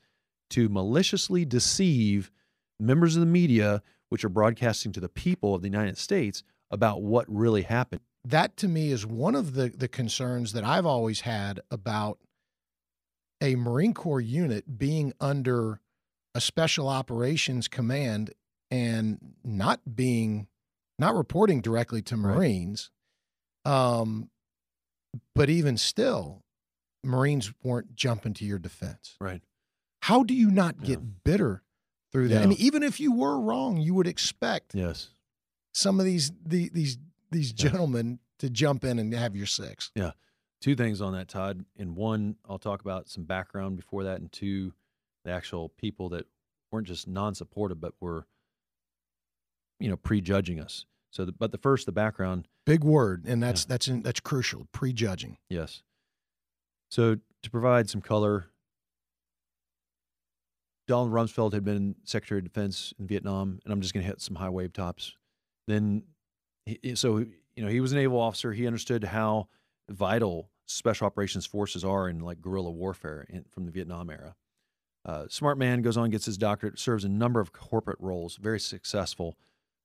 to 0.50 0.68
maliciously 0.68 1.44
deceive 1.44 2.30
members 2.78 3.16
of 3.16 3.20
the 3.20 3.26
media, 3.26 3.82
which 4.10 4.24
are 4.24 4.28
broadcasting 4.28 4.92
to 4.92 5.00
the 5.00 5.08
people 5.08 5.54
of 5.54 5.62
the 5.62 5.68
United 5.68 5.96
States 5.98 6.42
about 6.70 7.02
what 7.02 7.24
really 7.28 7.62
happened. 7.62 8.00
That 8.30 8.56
to 8.58 8.68
me 8.68 8.90
is 8.90 9.06
one 9.06 9.34
of 9.34 9.54
the 9.54 9.68
the 9.70 9.88
concerns 9.88 10.52
that 10.52 10.64
I've 10.64 10.86
always 10.86 11.20
had 11.22 11.60
about 11.70 12.18
a 13.40 13.54
Marine 13.56 13.94
Corps 13.94 14.20
unit 14.20 14.78
being 14.78 15.12
under 15.20 15.80
a 16.34 16.40
special 16.40 16.88
operations 16.88 17.68
command 17.68 18.32
and 18.70 19.34
not 19.44 19.80
being 19.96 20.48
not 20.98 21.14
reporting 21.14 21.60
directly 21.60 22.02
to 22.02 22.16
Right. 22.16 22.34
Marines. 22.36 22.90
Um 23.64 24.30
but 25.34 25.48
even 25.48 25.76
still 25.76 26.42
Marines 27.04 27.52
weren't 27.62 27.94
jumping 27.94 28.34
to 28.34 28.44
your 28.44 28.58
defense. 28.58 29.16
Right. 29.20 29.42
How 30.02 30.22
do 30.22 30.34
you 30.34 30.50
not 30.50 30.80
get 30.82 31.00
Yeah. 31.00 31.06
bitter 31.24 31.62
through 32.12 32.28
that? 32.28 32.42
I 32.42 32.46
mean 32.46 32.58
even 32.60 32.82
if 32.82 33.00
you 33.00 33.12
were 33.12 33.40
wrong, 33.40 33.78
you 33.78 33.94
would 33.94 34.06
expect 34.08 34.74
Yes. 34.74 35.10
some 35.72 35.98
of 36.00 36.04
these 36.06 36.32
the, 36.44 36.68
these 36.70 36.98
these 37.30 37.50
Yeah. 37.50 37.70
gentlemen 37.70 38.20
to 38.38 38.48
jump 38.50 38.84
in 38.84 38.98
and 38.98 39.12
have 39.12 39.34
your 39.36 39.46
six. 39.46 39.90
Two 40.60 40.74
things 40.74 41.00
on 41.00 41.12
that, 41.12 41.28
Todd. 41.28 41.64
And 41.76 41.94
one, 41.94 42.36
I'll 42.48 42.58
talk 42.58 42.80
about 42.80 43.08
some 43.08 43.22
background 43.24 43.76
before 43.76 44.02
that, 44.04 44.20
and 44.20 44.30
two, 44.32 44.74
the 45.24 45.30
actual 45.30 45.68
people 45.68 46.08
that 46.08 46.26
weren't 46.72 46.86
just 46.88 47.06
non-supportive, 47.06 47.80
but 47.80 47.94
were, 48.00 48.26
you 49.78 49.88
know, 49.88 49.96
prejudging 49.96 50.58
us. 50.58 50.84
So, 51.10 51.24
the, 51.24 51.32
but 51.32 51.52
the 51.52 51.58
first, 51.58 51.86
the 51.86 51.92
background. 51.92 52.48
Big 52.66 52.82
word, 52.82 53.24
and 53.26 53.40
that's 53.42 53.64
that's 53.64 53.86
in, 53.88 54.02
that's 54.02 54.18
crucial. 54.20 54.66
Prejudging. 54.72 55.38
Yes. 55.48 55.82
So 56.90 57.18
to 57.42 57.50
provide 57.50 57.88
some 57.88 58.00
color, 58.02 58.50
Donald 60.86 61.12
Rumsfeld 61.12 61.52
had 61.52 61.64
been 61.64 61.96
Secretary 62.04 62.38
of 62.38 62.44
Defense 62.44 62.92
in 62.98 63.06
Vietnam, 63.06 63.60
and 63.64 63.72
I'm 63.72 63.80
just 63.80 63.94
going 63.94 64.02
to 64.02 64.08
hit 64.08 64.20
some 64.20 64.36
high 64.36 64.48
wave 64.48 64.72
tops. 64.72 65.14
Then, 65.66 66.02
he- 66.82 66.94
so 66.94 67.18
you 67.18 67.64
know, 67.64 67.68
he 67.68 67.80
was 67.80 67.92
a 67.92 67.96
naval 67.96 68.20
officer. 68.20 68.52
He 68.52 68.66
understood 68.66 69.04
how 69.04 69.48
vital 69.88 70.50
special 70.66 71.06
operations 71.06 71.46
forces 71.46 71.84
are 71.84 72.08
in 72.08 72.20
like 72.20 72.40
guerrilla 72.40 72.70
warfare 72.70 73.26
in, 73.28 73.44
from 73.50 73.64
the 73.64 73.72
Vietnam 73.72 74.10
era. 74.10 74.36
Uh, 75.04 75.26
smart 75.28 75.58
man 75.58 75.80
goes 75.82 75.96
on, 75.96 76.10
gets 76.10 76.26
his 76.26 76.36
doctorate, 76.36 76.78
serves 76.78 77.04
a 77.04 77.08
number 77.08 77.40
of 77.40 77.52
corporate 77.52 77.98
roles, 78.00 78.36
very 78.36 78.60
successful. 78.60 79.36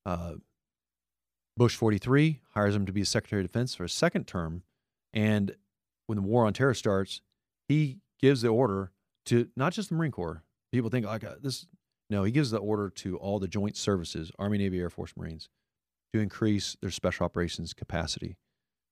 Uh, 0.04 0.34
Bush 1.56 1.76
43 1.76 2.40
hires 2.52 2.74
him 2.74 2.84
to 2.86 2.92
be 2.92 3.04
Secretary 3.04 3.42
of 3.42 3.48
Defense 3.48 3.74
for 3.74 3.84
a 3.84 3.88
second 3.88 4.26
term. 4.26 4.62
And 5.12 5.56
when 6.06 6.16
the 6.16 6.22
war 6.22 6.44
on 6.46 6.52
terror 6.52 6.74
starts, 6.74 7.22
he 7.68 7.98
gives 8.20 8.42
the 8.42 8.48
order 8.48 8.90
to 9.26 9.48
not 9.56 9.72
just 9.72 9.88
the 9.88 9.94
Marine 9.94 10.10
Corps. 10.12 10.42
People 10.72 10.90
think, 10.90 11.06
like, 11.06 11.24
oh, 11.24 11.36
this. 11.40 11.66
No, 12.10 12.22
he 12.24 12.32
gives 12.32 12.50
the 12.50 12.58
order 12.58 12.90
to 12.90 13.16
all 13.16 13.38
the 13.38 13.48
joint 13.48 13.76
services, 13.76 14.30
Army, 14.38 14.58
Navy, 14.58 14.78
Air 14.78 14.90
Force, 14.90 15.14
Marines, 15.16 15.48
to 16.14 16.20
increase 16.20 16.76
their 16.80 16.92
special 16.92 17.24
operations 17.24 17.74
capacity. 17.74 18.36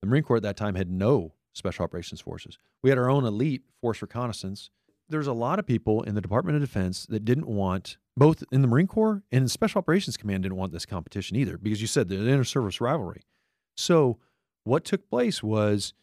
The 0.02 0.08
Marine 0.08 0.24
Corps 0.24 0.38
at 0.38 0.42
that 0.42 0.56
time 0.56 0.74
had 0.74 0.90
no 0.90 1.34
special 1.52 1.84
operations 1.84 2.20
forces. 2.20 2.58
We 2.82 2.90
had 2.90 2.98
our 2.98 3.08
own 3.08 3.24
elite 3.24 3.62
force 3.80 4.02
reconnaissance. 4.02 4.70
There's 5.08 5.28
a 5.28 5.32
lot 5.32 5.60
of 5.60 5.66
people 5.66 6.02
in 6.02 6.16
the 6.16 6.20
Department 6.20 6.56
of 6.56 6.62
Defense 6.62 7.06
that 7.06 7.24
didn't 7.24 7.46
want, 7.46 7.96
both 8.16 8.42
in 8.50 8.60
the 8.60 8.66
Marine 8.66 8.88
Corps 8.88 9.22
and 9.30 9.42
in 9.42 9.48
Special 9.48 9.78
Operations 9.78 10.16
Command, 10.16 10.42
didn't 10.42 10.58
want 10.58 10.72
this 10.72 10.84
competition 10.84 11.36
either 11.36 11.56
because 11.58 11.80
you 11.80 11.86
said 11.86 12.08
the 12.08 12.16
inter 12.16 12.42
service 12.42 12.80
rivalry. 12.80 13.22
So, 13.76 14.18
what 14.64 14.84
took 14.84 15.08
place 15.08 15.44
was 15.44 15.94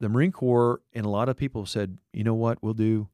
the 0.00 0.10
Marine 0.10 0.32
Corps 0.32 0.82
and 0.92 1.06
a 1.06 1.10
lot 1.10 1.30
of 1.30 1.36
people 1.38 1.64
said, 1.64 1.96
you 2.12 2.24
know 2.24 2.34
what, 2.34 2.62
we'll 2.62 2.74
do, 2.74 3.08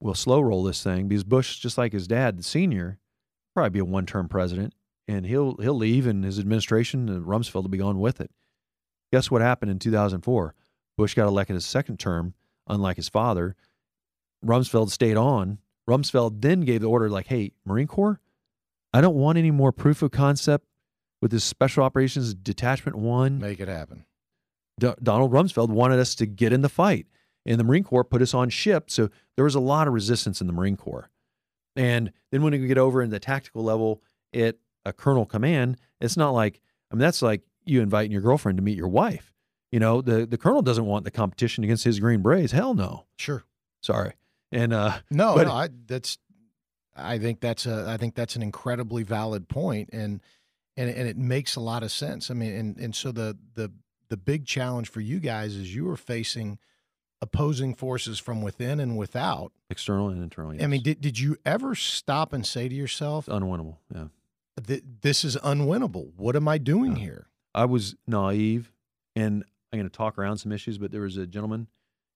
we'll 0.00 0.14
slow 0.14 0.40
roll 0.40 0.64
this 0.64 0.82
thing 0.82 1.06
because 1.06 1.22
Bush, 1.22 1.60
just 1.60 1.78
like 1.78 1.92
his 1.92 2.08
dad, 2.08 2.36
the 2.36 2.42
senior, 2.42 2.98
probably 3.54 3.70
be 3.70 3.78
a 3.78 3.84
one 3.84 4.06
term 4.06 4.28
president 4.28 4.74
and 5.06 5.26
he'll 5.26 5.56
he'll 5.56 5.74
leave 5.74 6.06
and 6.06 6.24
his 6.24 6.38
administration 6.38 7.08
and 7.08 7.26
Rumsfeld 7.26 7.62
will 7.62 7.68
be 7.68 7.78
gone 7.78 8.00
with 8.00 8.20
it. 8.20 8.30
Guess 9.12 9.30
what 9.30 9.42
happened 9.42 9.70
in 9.70 9.78
2004? 9.78 10.54
Bush 10.96 11.14
got 11.14 11.26
elected 11.28 11.54
his 11.54 11.64
second 11.66 11.98
term, 11.98 12.34
unlike 12.66 12.96
his 12.96 13.08
father. 13.08 13.56
Rumsfeld 14.44 14.90
stayed 14.90 15.16
on. 15.16 15.58
Rumsfeld 15.88 16.40
then 16.40 16.62
gave 16.62 16.80
the 16.80 16.88
order 16.88 17.08
like, 17.10 17.26
hey, 17.26 17.52
Marine 17.64 17.86
Corps, 17.86 18.20
I 18.92 19.00
don't 19.00 19.16
want 19.16 19.38
any 19.38 19.50
more 19.50 19.72
proof 19.72 20.02
of 20.02 20.10
concept 20.10 20.66
with 21.20 21.30
this 21.30 21.44
Special 21.44 21.82
Operations 21.82 22.34
Detachment 22.34 22.96
1. 22.96 23.38
Make 23.38 23.60
it 23.60 23.68
happen. 23.68 24.04
D- 24.78 24.92
Donald 25.02 25.32
Rumsfeld 25.32 25.68
wanted 25.68 25.98
us 25.98 26.14
to 26.16 26.26
get 26.26 26.52
in 26.52 26.62
the 26.62 26.68
fight, 26.68 27.06
and 27.44 27.58
the 27.58 27.64
Marine 27.64 27.84
Corps 27.84 28.04
put 28.04 28.22
us 28.22 28.34
on 28.34 28.50
ship. 28.50 28.90
So 28.90 29.10
there 29.36 29.44
was 29.44 29.54
a 29.54 29.60
lot 29.60 29.88
of 29.88 29.94
resistance 29.94 30.40
in 30.40 30.46
the 30.46 30.52
Marine 30.52 30.76
Corps. 30.76 31.10
And 31.76 32.12
then 32.30 32.42
when 32.42 32.52
we 32.52 32.66
get 32.66 32.78
over 32.78 33.02
in 33.02 33.10
the 33.10 33.20
tactical 33.20 33.64
level 33.64 34.02
at 34.32 34.56
a 34.84 34.92
colonel 34.92 35.26
command, 35.26 35.76
it's 36.00 36.16
not 36.16 36.30
like, 36.30 36.60
I 36.90 36.94
mean, 36.94 37.00
that's 37.00 37.22
like 37.22 37.42
you 37.64 37.80
inviting 37.80 38.12
your 38.12 38.20
girlfriend 38.20 38.58
to 38.58 38.62
meet 38.62 38.76
your 38.76 38.88
wife. 38.88 39.32
You 39.72 39.80
know, 39.80 40.00
the, 40.00 40.26
the 40.26 40.38
colonel 40.38 40.62
doesn't 40.62 40.86
want 40.86 41.04
the 41.04 41.10
competition 41.10 41.64
against 41.64 41.84
his 41.84 41.98
Green 41.98 42.22
Berets. 42.22 42.52
Hell 42.52 42.74
no. 42.74 43.06
Sure. 43.16 43.44
Sorry. 43.80 44.12
And 44.52 44.72
uh, 44.72 44.98
no, 45.10 45.34
but, 45.34 45.46
no, 45.48 45.52
I, 45.52 45.68
that's 45.86 46.16
I 46.96 47.18
think 47.18 47.40
that's 47.40 47.66
a 47.66 47.86
I 47.88 47.96
think 47.96 48.14
that's 48.14 48.36
an 48.36 48.42
incredibly 48.42 49.02
valid 49.02 49.48
point, 49.48 49.90
and 49.92 50.20
and 50.76 50.88
and 50.88 51.08
it 51.08 51.16
makes 51.16 51.56
a 51.56 51.60
lot 51.60 51.82
of 51.82 51.90
sense. 51.90 52.30
I 52.30 52.34
mean, 52.34 52.54
and 52.54 52.76
and 52.78 52.94
so 52.94 53.10
the 53.10 53.36
the 53.54 53.72
the 54.10 54.16
big 54.16 54.46
challenge 54.46 54.88
for 54.88 55.00
you 55.00 55.18
guys 55.18 55.56
is 55.56 55.74
you 55.74 55.90
are 55.90 55.96
facing 55.96 56.58
opposing 57.20 57.74
forces 57.74 58.20
from 58.20 58.42
within 58.42 58.78
and 58.78 58.96
without, 58.96 59.50
external 59.70 60.08
and 60.08 60.22
internal. 60.22 60.54
Yes. 60.54 60.62
I 60.62 60.66
mean, 60.68 60.82
did 60.82 61.00
did 61.00 61.18
you 61.18 61.36
ever 61.44 61.74
stop 61.74 62.32
and 62.32 62.46
say 62.46 62.68
to 62.68 62.74
yourself, 62.74 63.26
it's 63.26 63.36
"Unwinnable"? 63.36 63.78
Yeah, 63.92 64.04
this 64.56 65.24
is 65.24 65.36
unwinnable. 65.36 66.12
What 66.16 66.36
am 66.36 66.48
I 66.48 66.58
doing 66.58 66.96
here? 66.96 67.28
I 67.54 67.64
was 67.64 67.96
naive, 68.06 68.72
and 69.16 69.44
I'm 69.72 69.78
going 69.78 69.90
to 69.90 69.96
talk 69.96 70.18
around 70.18 70.38
some 70.38 70.52
issues. 70.52 70.78
But 70.78 70.92
there 70.92 71.02
was 71.02 71.16
a 71.16 71.26
gentleman, 71.26 71.68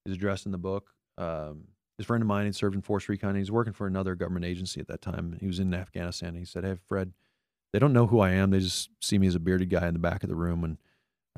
is 0.07 0.15
addressed 0.15 0.47
in 0.47 0.53
the 0.53 0.59
book. 0.59 0.91
Um, 1.17 1.69
his 1.97 2.07
friend 2.07 2.23
of 2.23 2.29
mine 2.29 2.45
had 2.45 2.55
served 2.55 2.77
in 2.77 2.83
Force 2.83 3.09
Recon. 3.09 3.35
He 3.35 3.41
was 3.41 3.51
working 3.51 3.73
for 3.73 3.87
another 3.87 4.15
government 4.15 4.45
agency 4.45 4.81
at 4.81 4.87
that 4.87 5.03
time. 5.03 5.37
He 5.41 5.47
was 5.47 5.59
in 5.59 5.75
Afghanistan. 5.75 6.35
He 6.37 6.45
said, 6.45 6.65
"Hey, 6.65 6.77
Fred, 6.87 7.13
they 7.73 7.79
don't 7.79 7.93
know 7.93 8.07
who 8.07 8.21
I 8.21 8.31
am. 8.31 8.51
They 8.51 8.61
just 8.61 8.91
see 9.01 9.19
me 9.19 9.27
as 9.27 9.35
a 9.35 9.41
bearded 9.41 9.71
guy 9.71 9.87
in 9.89 9.95
the 9.95 10.01
back 10.01 10.23
of 10.23 10.29
the 10.29 10.37
room. 10.37 10.65
And 10.65 10.79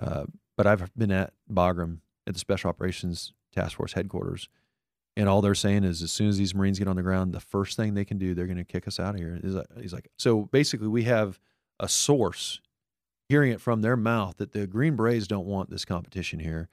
uh, 0.01 0.25
but 0.57 0.67
I've 0.67 0.95
been 0.97 1.11
at 1.11 1.33
Bagram 1.51 1.99
at 2.27 2.35
the 2.35 2.41
Special 2.41 2.69
Operations 2.69 3.33
Task 3.55 3.77
Force 3.77 3.95
headquarters, 3.95 4.49
and 5.17 5.29
all 5.29 5.41
they're 5.41 5.55
saying 5.55 5.85
is, 5.85 6.03
as 6.03 6.13
soon 6.13 6.29
as 6.29 6.39
these 6.39 6.55
Marines 6.55 6.79
get 6.79 6.89
on 6.89 6.97
the 6.97 7.03
ground, 7.03 7.33
the 7.33 7.41
first 7.41 7.77
thing 7.77 7.95
they 7.95 8.05
can 8.05 8.19
do, 8.19 8.35
they're 8.35 8.47
going 8.47 8.57
to 8.57 8.65
kick 8.65 8.87
us 8.87 9.01
out 9.01 9.15
of 9.15 9.21
here. 9.21 9.39
He's 9.81 9.93
like, 9.93 10.09
so 10.19 10.43
basically, 10.53 10.89
we 10.89 11.05
have 11.05 11.41
a 11.79 11.89
source 11.89 12.61
hearing 13.29 13.53
it 13.53 13.61
from 13.61 13.83
their 13.83 13.97
mouth 13.97 14.37
that 14.39 14.53
the 14.53 14.67
Green 14.67 14.97
Berets 14.97 15.27
don't 15.27 15.47
want 15.47 15.71
this 15.71 15.85
competition 15.85 16.41
here. 16.41 16.69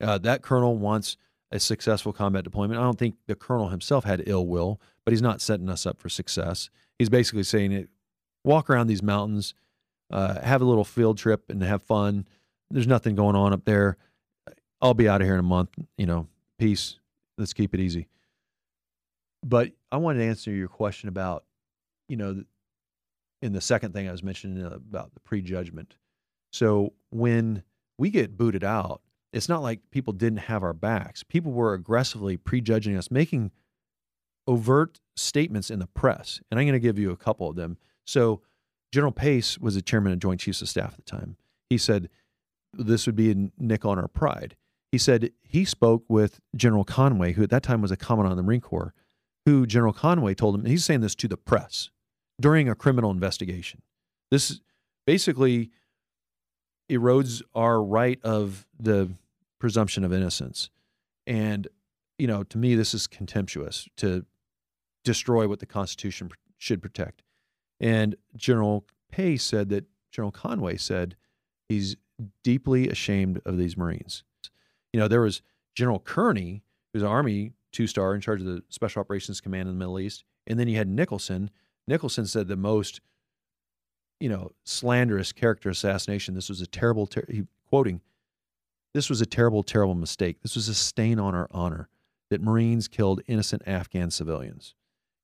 Uh, 0.00 0.18
that 0.18 0.42
colonel 0.42 0.76
wants 0.76 1.16
a 1.52 1.60
successful 1.60 2.12
combat 2.12 2.44
deployment. 2.44 2.80
I 2.80 2.82
don't 2.82 2.98
think 2.98 3.16
the 3.26 3.34
colonel 3.34 3.68
himself 3.68 4.04
had 4.04 4.22
ill 4.26 4.46
will, 4.46 4.80
but 5.04 5.12
he's 5.12 5.22
not 5.22 5.40
setting 5.40 5.68
us 5.68 5.86
up 5.86 6.00
for 6.00 6.08
success. 6.08 6.70
He's 6.98 7.08
basically 7.08 7.42
saying 7.42 7.72
it 7.72 7.88
walk 8.44 8.70
around 8.70 8.86
these 8.86 9.02
mountains, 9.02 9.54
uh, 10.10 10.40
have 10.40 10.62
a 10.62 10.64
little 10.64 10.84
field 10.84 11.18
trip 11.18 11.50
and 11.50 11.62
have 11.62 11.82
fun. 11.82 12.26
There's 12.70 12.86
nothing 12.86 13.14
going 13.14 13.36
on 13.36 13.52
up 13.52 13.64
there. 13.64 13.96
I'll 14.80 14.94
be 14.94 15.08
out 15.08 15.20
of 15.20 15.26
here 15.26 15.34
in 15.34 15.40
a 15.40 15.44
month. 15.44 15.70
You 15.98 16.06
know, 16.06 16.28
peace. 16.58 16.98
Let's 17.38 17.52
keep 17.52 17.74
it 17.74 17.80
easy. 17.80 18.08
But 19.42 19.72
I 19.90 19.96
wanted 19.96 20.18
to 20.20 20.26
answer 20.26 20.50
your 20.50 20.68
question 20.68 21.08
about, 21.08 21.44
you 22.08 22.16
know, 22.16 22.44
in 23.42 23.52
the 23.52 23.60
second 23.60 23.92
thing 23.92 24.08
I 24.08 24.12
was 24.12 24.22
mentioning 24.22 24.64
about 24.64 25.14
the 25.14 25.20
prejudgment. 25.20 25.96
So 26.52 26.92
when 27.10 27.62
we 27.98 28.10
get 28.10 28.36
booted 28.36 28.64
out, 28.64 29.00
it's 29.32 29.48
not 29.48 29.62
like 29.62 29.80
people 29.90 30.12
didn't 30.12 30.40
have 30.40 30.62
our 30.62 30.72
backs. 30.72 31.22
People 31.22 31.52
were 31.52 31.72
aggressively 31.72 32.36
prejudging 32.36 32.96
us, 32.96 33.10
making 33.10 33.52
overt 34.46 35.00
statements 35.16 35.70
in 35.70 35.78
the 35.78 35.86
press. 35.86 36.40
And 36.50 36.58
I'm 36.58 36.66
going 36.66 36.72
to 36.72 36.80
give 36.80 36.98
you 36.98 37.10
a 37.10 37.16
couple 37.16 37.48
of 37.48 37.56
them. 37.56 37.78
So, 38.04 38.42
General 38.92 39.12
Pace 39.12 39.56
was 39.56 39.76
the 39.76 39.82
chairman 39.82 40.12
of 40.12 40.18
Joint 40.18 40.40
Chiefs 40.40 40.62
of 40.62 40.68
Staff 40.68 40.94
at 40.98 41.04
the 41.04 41.10
time. 41.10 41.36
He 41.68 41.78
said 41.78 42.08
this 42.72 43.06
would 43.06 43.14
be 43.14 43.30
a 43.30 43.50
nick 43.56 43.84
on 43.84 43.98
our 43.98 44.08
pride. 44.08 44.56
He 44.92 44.98
said 44.98 45.30
he 45.42 45.64
spoke 45.64 46.04
with 46.08 46.40
General 46.56 46.84
Conway, 46.84 47.32
who 47.32 47.42
at 47.42 47.50
that 47.50 47.62
time 47.62 47.80
was 47.80 47.90
a 47.90 47.96
commandant 47.96 48.32
of 48.32 48.36
the 48.36 48.42
Marine 48.42 48.60
Corps, 48.60 48.92
who 49.46 49.66
General 49.66 49.92
Conway 49.92 50.34
told 50.34 50.54
him, 50.54 50.62
and 50.62 50.70
he's 50.70 50.84
saying 50.84 51.00
this 51.00 51.14
to 51.16 51.28
the 51.28 51.36
press 51.36 51.90
during 52.40 52.68
a 52.68 52.74
criminal 52.74 53.10
investigation. 53.10 53.82
This 54.30 54.60
basically 55.06 55.70
erodes 56.90 57.42
our 57.54 57.82
right 57.82 58.18
of 58.22 58.66
the 58.78 59.10
presumption 59.58 60.04
of 60.04 60.12
innocence. 60.12 60.70
And, 61.26 61.68
you 62.18 62.26
know, 62.26 62.42
to 62.44 62.58
me, 62.58 62.74
this 62.74 62.94
is 62.94 63.06
contemptuous 63.06 63.88
to 63.98 64.26
destroy 65.04 65.46
what 65.46 65.60
the 65.60 65.66
Constitution 65.66 66.30
should 66.58 66.82
protect. 66.82 67.22
And 67.78 68.16
General 68.36 68.84
Pace 69.10 69.44
said 69.44 69.68
that 69.70 69.86
General 70.10 70.32
Conway 70.32 70.76
said 70.76 71.16
he's 71.68 71.96
deeply 72.42 72.88
ashamed 72.88 73.40
of 73.46 73.56
these 73.56 73.76
Marines. 73.76 74.24
You 74.92 75.00
know, 75.00 75.08
there 75.08 75.20
was 75.20 75.42
General 75.74 76.00
Kearney, 76.00 76.62
who's 76.92 77.02
an 77.02 77.08
Army 77.08 77.52
two 77.72 77.86
star 77.86 78.14
in 78.14 78.20
charge 78.20 78.40
of 78.40 78.46
the 78.46 78.62
Special 78.68 79.00
Operations 79.00 79.40
Command 79.40 79.68
in 79.68 79.74
the 79.74 79.78
Middle 79.78 80.00
East. 80.00 80.24
And 80.46 80.58
then 80.58 80.68
you 80.68 80.76
had 80.76 80.88
Nicholson. 80.88 81.50
Nicholson 81.86 82.26
said 82.26 82.48
the 82.48 82.56
most 82.56 83.00
you 84.20 84.28
know, 84.28 84.50
slanderous 84.64 85.32
character 85.32 85.70
assassination. 85.70 86.34
This 86.34 86.48
was 86.48 86.60
a 86.60 86.66
terrible, 86.66 87.06
ter- 87.06 87.24
he, 87.28 87.44
quoting, 87.68 88.02
this 88.92 89.08
was 89.08 89.20
a 89.20 89.26
terrible, 89.26 89.62
terrible 89.62 89.94
mistake. 89.94 90.42
This 90.42 90.54
was 90.54 90.68
a 90.68 90.74
stain 90.74 91.18
on 91.18 91.34
our 91.34 91.48
honor 91.50 91.88
that 92.28 92.42
Marines 92.42 92.86
killed 92.86 93.22
innocent 93.26 93.62
Afghan 93.66 94.10
civilians. 94.10 94.74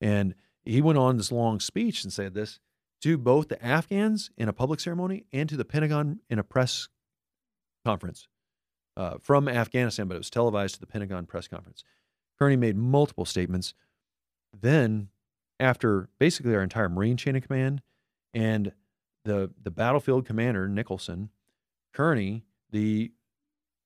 And 0.01 0.35
he 0.65 0.81
went 0.81 0.99
on 0.99 1.17
this 1.17 1.31
long 1.31 1.61
speech 1.61 2.03
and 2.03 2.13
said 2.13 2.35
this 2.35 2.59
to 3.03 3.19
both 3.19 3.49
the 3.49 3.65
Afghans 3.65 4.31
in 4.37 4.49
a 4.49 4.53
public 4.53 4.81
ceremony 4.81 5.25
and 5.33 5.49
to 5.49 5.57
the 5.57 5.65
Pentagon 5.65 6.21
in 6.31 6.39
a 6.39 6.45
press 6.45 6.89
conference 7.85 8.29
uh, 8.97 9.17
from 9.21 9.49
Afghanistan, 9.49 10.09
but 10.09 10.15
it 10.15 10.19
was 10.19 10.31
televised 10.31 10.75
to 10.75 10.81
the 10.81 10.87
Pentagon 10.87 11.27
press 11.27 11.49
conference. 11.49 11.85
Kearney 12.39 12.57
made 12.57 12.77
multiple 12.77 13.25
statements. 13.25 13.75
Then, 14.59 15.09
after 15.61 16.09
basically 16.19 16.55
our 16.55 16.63
entire 16.63 16.89
Marine 16.89 17.17
chain 17.17 17.37
of 17.37 17.43
command 17.43 17.83
and 18.35 18.73
the 19.25 19.51
the 19.63 19.71
battlefield 19.71 20.27
commander 20.27 20.69
Nicholson, 20.69 21.31
Kearney, 21.93 22.45
the 22.71 23.13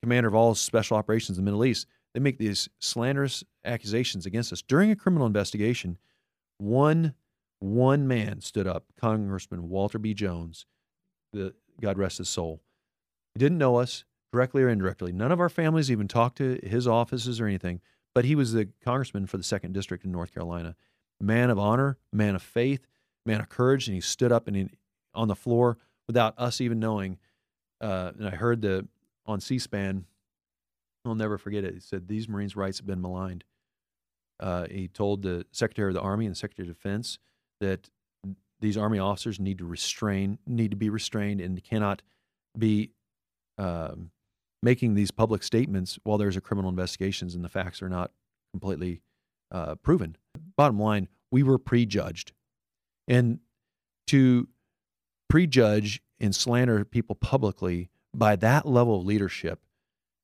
commander 0.03 0.29
of 0.29 0.35
all 0.35 0.55
special 0.55 0.97
operations 0.97 1.39
in 1.39 1.45
the 1.45 1.51
Middle 1.51 1.65
East, 1.65 1.87
they 2.15 2.21
make 2.21 2.39
these 2.39 2.69
slanderous 2.79 3.45
accusations 3.65 4.27
against 4.27 4.53
us 4.53 4.63
during 4.63 4.91
a 4.91 4.97
criminal 4.97 5.27
investigation. 5.27 5.99
One 6.59 7.15
one 7.59 8.09
man 8.09 8.41
stood 8.41 8.67
up, 8.67 8.85
Congressman 8.99 9.69
Walter 9.69 9.99
B. 9.99 10.15
Jones, 10.15 10.67
the 11.33 11.55
God 11.81 11.99
rest 11.99 12.19
his 12.19 12.29
soul. 12.29 12.63
He 13.35 13.39
didn't 13.39 13.59
know 13.59 13.77
us 13.77 14.05
directly 14.33 14.63
or 14.63 14.69
indirectly. 14.69 15.13
None 15.13 15.33
of 15.33 15.41
our 15.41 15.49
families 15.49 15.91
even 15.91 16.09
talked 16.09 16.39
to 16.39 16.59
his 16.63 16.87
offices 16.87 17.41
or 17.41 17.47
anything, 17.47 17.81
but 18.15 18.25
he 18.25 18.35
was 18.35 18.53
the 18.53 18.69
congressman 18.85 19.27
for 19.27 19.37
the 19.37 19.43
second 19.43 19.73
district 19.73 20.05
in 20.05 20.13
North 20.13 20.33
Carolina. 20.33 20.77
Man 21.21 21.51
of 21.51 21.59
honor, 21.59 21.99
man 22.13 22.35
of 22.35 22.43
faith, 22.43 22.87
man 23.27 23.41
of 23.41 23.49
courage, 23.49 23.87
and 23.89 23.95
he 23.95 24.01
stood 24.01 24.33
up 24.33 24.47
and 24.47 24.57
he, 24.57 24.69
on 25.15 25.29
the 25.29 25.35
floor 25.35 25.79
without 26.07 26.35
us 26.39 26.61
even 26.61 26.79
knowing 26.79 27.19
uh, 27.81 28.13
and 28.19 28.29
I 28.29 28.33
heard 28.33 28.63
the 28.63 28.87
on 29.27 29.41
C-SPAN. 29.41 30.05
I'll 31.05 31.15
never 31.15 31.39
forget 31.39 31.65
it. 31.65 31.75
He 31.75 31.81
said 31.81 32.09
these 32.09 32.29
Marines' 32.29 32.57
rights 32.57 32.79
have 32.79 32.87
been 32.87 33.01
maligned. 33.01 33.45
Uh, 34.39 34.67
he 34.71 34.89
told 34.89 35.23
the 35.23 35.47
Secretary 35.53 35.89
of 35.89 35.95
the 35.95 36.01
Army 36.01 36.27
and 36.27 36.35
the 36.35 36.39
Secretary 36.39 36.69
of 36.69 36.75
Defense 36.75 37.19
that 37.61 37.89
these 38.61 38.77
Army 38.77 38.99
officers 38.99 39.41
need 39.41 39.59
to 39.59 39.65
restrain, 39.65 40.39
need 40.47 40.71
to 40.71 40.77
be 40.77 40.91
restrained, 40.91 41.41
and 41.41 41.63
cannot 41.65 42.03
be 42.59 42.91
um, 43.57 44.11
making 44.63 44.95
these 44.95 45.11
public 45.11 45.43
statements 45.43 45.99
while 46.03 46.19
there's 46.19 46.37
a 46.37 46.41
criminal 46.41 46.71
investigations 46.71 47.35
and 47.35 47.45
the 47.45 47.49
facts 47.49 47.83
are 47.83 47.89
not 47.89 48.11
completely 48.53 49.03
uh, 49.51 49.75
proven. 49.77 50.17
Bottom 50.57 50.79
line, 50.79 51.09
we 51.31 51.43
were 51.43 51.59
prejudged, 51.59 52.33
and 53.09 53.41
to 54.09 54.49
prejudge 55.29 56.03
and 56.19 56.35
slander 56.35 56.85
people 56.85 57.15
publicly 57.15 57.89
by 58.15 58.37
that 58.37 58.67
level 58.67 58.99
of 58.99 59.07
leadership 59.07 59.61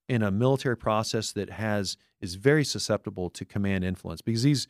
in 0.09 0.23
a 0.23 0.31
military 0.31 0.77
process 0.77 1.33
that 1.33 1.51
has 1.51 1.97
is 2.21 2.35
very 2.35 2.65
susceptible 2.65 3.31
to 3.31 3.45
command 3.45 3.85
influence 3.85 4.21
because 4.21 4.43
these 4.43 4.67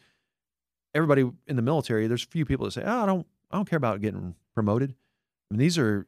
everybody 0.95 1.31
in 1.47 1.57
the 1.57 1.63
military 1.63 2.07
there's 2.07 2.23
few 2.23 2.45
people 2.45 2.65
that 2.65 2.73
say 2.73 2.83
oh, 2.85 3.03
I 3.03 3.07
don't 3.07 3.27
I 3.51 3.57
don't 3.57 3.69
care 3.69 3.77
about 3.77 4.01
getting 4.01 4.35
promoted 4.55 4.91
I 5.51 5.55
mean 5.55 5.59
these 5.59 5.79
are 5.79 6.07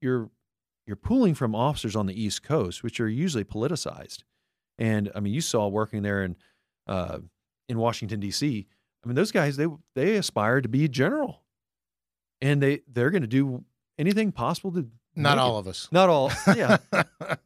you're 0.00 0.30
you're 0.86 0.96
pulling 0.96 1.34
from 1.34 1.54
officers 1.54 1.96
on 1.96 2.06
the 2.06 2.20
East 2.20 2.42
Coast 2.42 2.82
which 2.82 3.00
are 3.00 3.08
usually 3.08 3.44
politicized 3.44 4.24
and 4.78 5.10
I 5.14 5.20
mean 5.20 5.32
you 5.32 5.40
saw 5.40 5.68
working 5.68 6.02
there 6.02 6.22
in 6.24 6.36
uh, 6.86 7.18
in 7.68 7.78
Washington 7.78 8.20
D.C. 8.20 8.66
I 9.02 9.08
mean 9.08 9.14
those 9.14 9.32
guys 9.32 9.56
they 9.56 9.66
they 9.94 10.16
aspire 10.16 10.60
to 10.60 10.68
be 10.68 10.84
a 10.84 10.88
general 10.88 11.42
and 12.40 12.62
they 12.62 12.80
they're 12.92 13.10
going 13.10 13.22
to 13.22 13.28
do 13.28 13.64
anything 13.98 14.32
possible 14.32 14.72
to 14.72 14.88
not 15.16 15.38
all 15.38 15.56
it. 15.56 15.60
of 15.60 15.68
us. 15.68 15.88
Not 15.92 16.08
all, 16.08 16.32
yeah. 16.56 16.78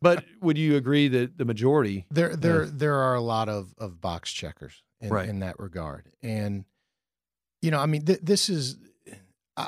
but 0.01 0.25
would 0.41 0.59
you 0.59 0.77
agree 0.77 1.09
that 1.09 1.39
the 1.39 1.45
majority? 1.45 2.07
There, 2.11 2.35
there, 2.35 2.65
uh, 2.65 2.71
there 2.73 2.95
are 2.95 3.15
a 3.15 3.21
lot 3.21 3.49
of 3.49 3.75
of 3.79 4.01
box 4.01 4.33
checkers 4.33 4.83
in, 5.01 5.11
right. 5.11 5.29
in 5.29 5.41
that 5.41 5.59
regard, 5.59 6.11
and 6.23 6.65
you 7.63 7.71
know, 7.71 7.79
I 7.79 7.87
mean, 7.87 8.05
th- 8.05 8.21
this 8.23 8.49
is. 8.49 8.77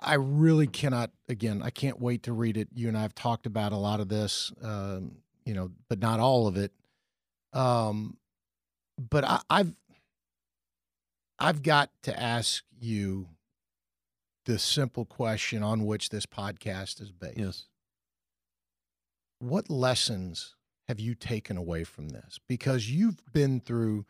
I 0.03 0.15
really 0.15 0.67
cannot. 0.67 1.11
Again, 1.29 1.63
I 1.63 1.71
can't 1.71 2.01
wait 2.01 2.23
to 2.25 2.33
read 2.33 2.57
it. 2.57 2.69
You 2.75 2.89
and 2.89 2.97
I 2.97 3.03
have 3.03 3.15
talked 3.15 3.47
about 3.47 3.73
a 3.73 3.77
lot 3.77 4.01
of 4.01 4.09
this, 4.09 4.53
um, 4.63 5.17
you 5.45 5.55
know, 5.55 5.71
but 5.89 5.99
not 5.99 6.21
all 6.21 6.47
of 6.47 6.57
it. 6.57 6.73
Um, 7.53 8.17
but 8.99 9.25
I, 9.25 9.41
I've 9.49 9.75
I've 11.39 11.63
got 11.63 11.91
to 12.03 12.21
ask 12.21 12.63
you 12.79 13.29
the 14.45 14.59
simple 14.59 15.05
question 15.05 15.63
on 15.63 15.87
which 15.87 16.11
this 16.11 16.27
podcast 16.27 17.01
is 17.01 17.11
based. 17.11 17.39
Yes. 17.39 17.65
What 19.39 19.71
lessons 19.71 20.55
have 20.89 21.01
you 21.01 21.15
taken 21.15 21.57
away 21.57 21.85
from 21.85 22.11
this? 22.11 22.39
Because 22.47 22.91
you've 22.91 23.23
been 23.33 23.61
through, 23.61 24.05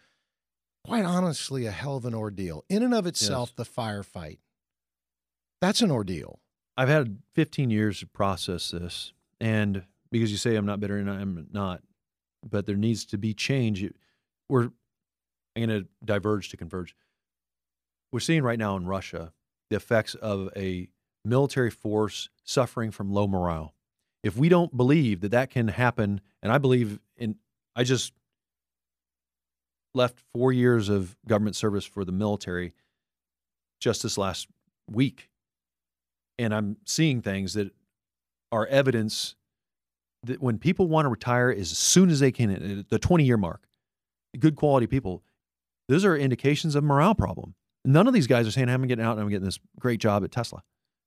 quite 0.84 1.04
honestly, 1.04 1.66
a 1.66 1.70
hell 1.70 1.96
of 1.96 2.04
an 2.04 2.14
ordeal. 2.14 2.64
In 2.68 2.82
and 2.82 2.94
of 2.94 3.06
itself, 3.06 3.52
yes. 3.56 3.68
the 3.68 3.80
firefight, 3.80 4.38
that's 5.60 5.82
an 5.82 5.90
ordeal. 5.90 6.40
I've 6.76 6.88
had 6.88 7.18
15 7.34 7.70
years 7.70 8.00
to 8.00 8.06
process 8.06 8.70
this. 8.70 9.12
And 9.40 9.84
because 10.10 10.30
you 10.30 10.36
say 10.36 10.56
I'm 10.56 10.66
not 10.66 10.80
bitter 10.80 10.96
and 10.96 11.10
I'm 11.10 11.48
not, 11.52 11.82
but 12.48 12.66
there 12.66 12.76
needs 12.76 13.04
to 13.06 13.18
be 13.18 13.34
change. 13.34 13.84
We're 14.48 14.70
I'm 15.56 15.66
going 15.66 15.82
to 15.82 15.88
diverge 16.04 16.48
to 16.50 16.56
converge. 16.56 16.94
We're 18.12 18.20
seeing 18.20 18.42
right 18.42 18.58
now 18.58 18.76
in 18.76 18.86
Russia 18.86 19.32
the 19.68 19.76
effects 19.76 20.14
of 20.14 20.48
a 20.56 20.88
military 21.24 21.70
force 21.70 22.28
suffering 22.44 22.90
from 22.90 23.12
low 23.12 23.26
morale. 23.26 23.74
If 24.22 24.36
we 24.36 24.48
don't 24.48 24.76
believe 24.76 25.20
that 25.20 25.30
that 25.30 25.50
can 25.50 25.68
happen, 25.68 26.20
and 26.42 26.52
I 26.52 26.58
believe 26.58 26.98
in, 27.16 27.36
I 27.74 27.84
just 27.84 28.12
left 29.94 30.20
four 30.32 30.52
years 30.52 30.88
of 30.88 31.16
government 31.26 31.56
service 31.56 31.84
for 31.84 32.04
the 32.04 32.12
military 32.12 32.74
just 33.80 34.02
this 34.02 34.18
last 34.18 34.48
week. 34.88 35.29
And 36.40 36.54
I'm 36.54 36.78
seeing 36.86 37.20
things 37.20 37.52
that 37.54 37.70
are 38.50 38.66
evidence 38.66 39.36
that 40.22 40.40
when 40.40 40.58
people 40.58 40.88
want 40.88 41.04
to 41.04 41.10
retire 41.10 41.50
as 41.50 41.70
soon 41.70 42.08
as 42.08 42.20
they 42.20 42.32
can, 42.32 42.86
the 42.88 42.98
20 42.98 43.24
year 43.24 43.36
mark, 43.36 43.68
good 44.38 44.56
quality 44.56 44.86
people, 44.86 45.22
those 45.88 46.04
are 46.04 46.16
indications 46.16 46.74
of 46.74 46.82
morale 46.82 47.14
problem. 47.14 47.54
None 47.84 48.06
of 48.06 48.14
these 48.14 48.26
guys 48.26 48.46
are 48.48 48.50
saying, 48.50 48.68
I'm 48.70 48.86
getting 48.86 49.04
out 49.04 49.12
and 49.12 49.20
I'm 49.20 49.28
getting 49.28 49.44
this 49.44 49.58
great 49.78 50.00
job 50.00 50.24
at 50.24 50.30
Tesla. 50.30 50.62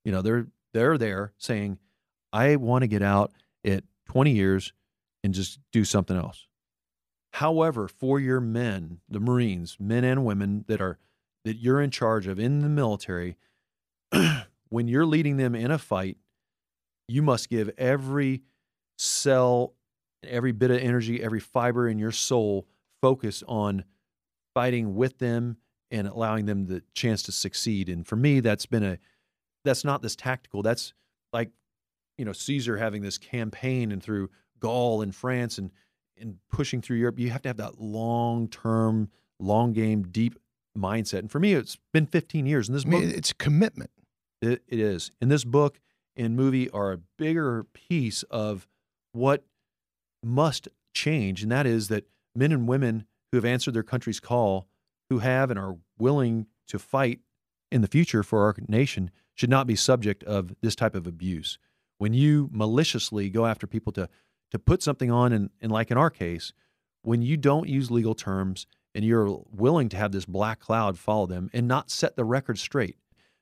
You 0.05 0.11
know, 0.11 0.21
they're 0.21 0.47
they're 0.73 0.97
there 0.97 1.33
saying, 1.37 1.79
I 2.31 2.55
want 2.55 2.83
to 2.83 2.87
get 2.87 3.01
out 3.01 3.31
at 3.65 3.83
20 4.09 4.31
years 4.31 4.73
and 5.23 5.33
just 5.33 5.59
do 5.71 5.85
something 5.85 6.17
else. 6.17 6.47
However, 7.33 7.87
for 7.87 8.19
your 8.19 8.39
men, 8.39 8.99
the 9.09 9.19
Marines, 9.19 9.77
men 9.79 10.03
and 10.03 10.25
women 10.25 10.65
that 10.67 10.81
are 10.81 10.99
that 11.45 11.57
you're 11.57 11.81
in 11.81 11.89
charge 11.91 12.27
of 12.27 12.39
in 12.39 12.59
the 12.59 12.69
military, 12.69 13.37
when 14.73 14.87
you're 14.87 15.05
leading 15.05 15.37
them 15.37 15.53
in 15.53 15.69
a 15.69 15.77
fight, 15.77 16.17
you 17.07 17.21
must 17.21 17.47
give 17.47 17.69
every 17.77 18.41
cell, 18.97 19.75
every 20.23 20.51
bit 20.51 20.71
of 20.71 20.77
energy, 20.77 21.21
every 21.21 21.39
fiber 21.39 21.87
in 21.87 21.99
your 21.99 22.11
soul 22.11 22.65
focus 22.99 23.43
on 23.47 23.83
fighting 24.55 24.95
with 24.95 25.19
them 25.19 25.57
and 25.91 26.07
allowing 26.07 26.47
them 26.47 26.65
the 26.65 26.81
chance 26.95 27.21
to 27.21 27.31
succeed. 27.31 27.87
And 27.87 28.07
for 28.07 28.15
me, 28.15 28.39
that's 28.39 28.65
been 28.65 28.83
a 28.83 28.97
that's 29.63 29.85
not 29.85 30.01
this 30.01 30.15
tactical. 30.15 30.63
That's 30.63 30.91
like 31.31 31.51
you 32.17 32.25
know 32.25 32.33
Caesar 32.33 32.77
having 32.77 33.03
this 33.03 33.19
campaign 33.19 33.91
and 33.91 34.01
through 34.01 34.31
Gaul 34.59 35.03
and 35.03 35.13
France 35.13 35.59
and 35.59 35.69
and 36.19 36.37
pushing 36.51 36.81
through 36.81 36.97
Europe. 36.97 37.19
You 37.19 37.29
have 37.29 37.43
to 37.43 37.49
have 37.49 37.57
that 37.57 37.79
long 37.79 38.47
term, 38.47 39.11
long 39.39 39.71
game, 39.71 40.01
deep 40.01 40.39
mindset. 40.75 41.19
And 41.19 41.31
for 41.31 41.39
me, 41.39 41.53
it's 41.53 41.77
been 41.91 42.07
15 42.07 42.47
years. 42.47 42.67
And 42.67 42.75
this 42.75 42.87
I 42.87 42.89
mean, 42.89 43.07
book, 43.07 43.17
it's 43.17 43.33
commitment. 43.33 43.91
It, 44.43 44.63
it 44.67 44.79
is. 44.79 45.11
And 45.21 45.31
this 45.31 45.43
book 45.43 45.79
and 46.15 46.35
movie 46.35 46.69
are 46.69 46.91
a 46.91 46.99
bigger 47.17 47.65
piece 47.73 48.23
of 48.23 48.67
what 49.13 49.45
must 50.23 50.67
change, 50.93 51.43
and 51.43 51.51
that 51.51 51.65
is 51.65 51.87
that 51.87 52.05
men 52.35 52.51
and 52.51 52.67
women 52.67 53.05
who 53.31 53.37
have 53.37 53.45
answered 53.45 53.73
their 53.73 53.83
country's 53.83 54.19
call 54.19 54.67
who 55.09 55.19
have 55.19 55.49
and 55.49 55.59
are 55.59 55.77
willing 55.97 56.47
to 56.67 56.79
fight 56.79 57.19
in 57.71 57.81
the 57.81 57.87
future 57.87 58.23
for 58.23 58.45
our 58.45 58.55
nation 58.67 59.11
should 59.35 59.49
not 59.49 59.67
be 59.67 59.75
subject 59.75 60.23
of 60.23 60.55
this 60.61 60.75
type 60.75 60.95
of 60.95 61.07
abuse. 61.07 61.57
When 61.97 62.13
you 62.13 62.49
maliciously 62.51 63.29
go 63.29 63.45
after 63.45 63.67
people 63.67 63.91
to 63.93 64.09
to 64.51 64.59
put 64.59 64.83
something 64.83 65.09
on, 65.09 65.33
and, 65.33 65.49
and 65.61 65.71
like 65.71 65.89
in 65.89 65.97
our 65.97 66.11
case, 66.11 66.53
when 67.01 67.23
you 67.23 67.37
don't 67.37 67.67
use 67.67 67.89
legal 67.89 68.13
terms 68.13 68.67
and 68.93 69.03
you're 69.03 69.41
willing 69.51 69.89
to 69.89 69.97
have 69.97 70.11
this 70.11 70.25
black 70.25 70.59
cloud 70.59 70.99
follow 70.99 71.25
them 71.25 71.49
and 71.53 71.67
not 71.67 71.89
set 71.89 72.15
the 72.15 72.23
record 72.23 72.59
straight, 72.59 72.97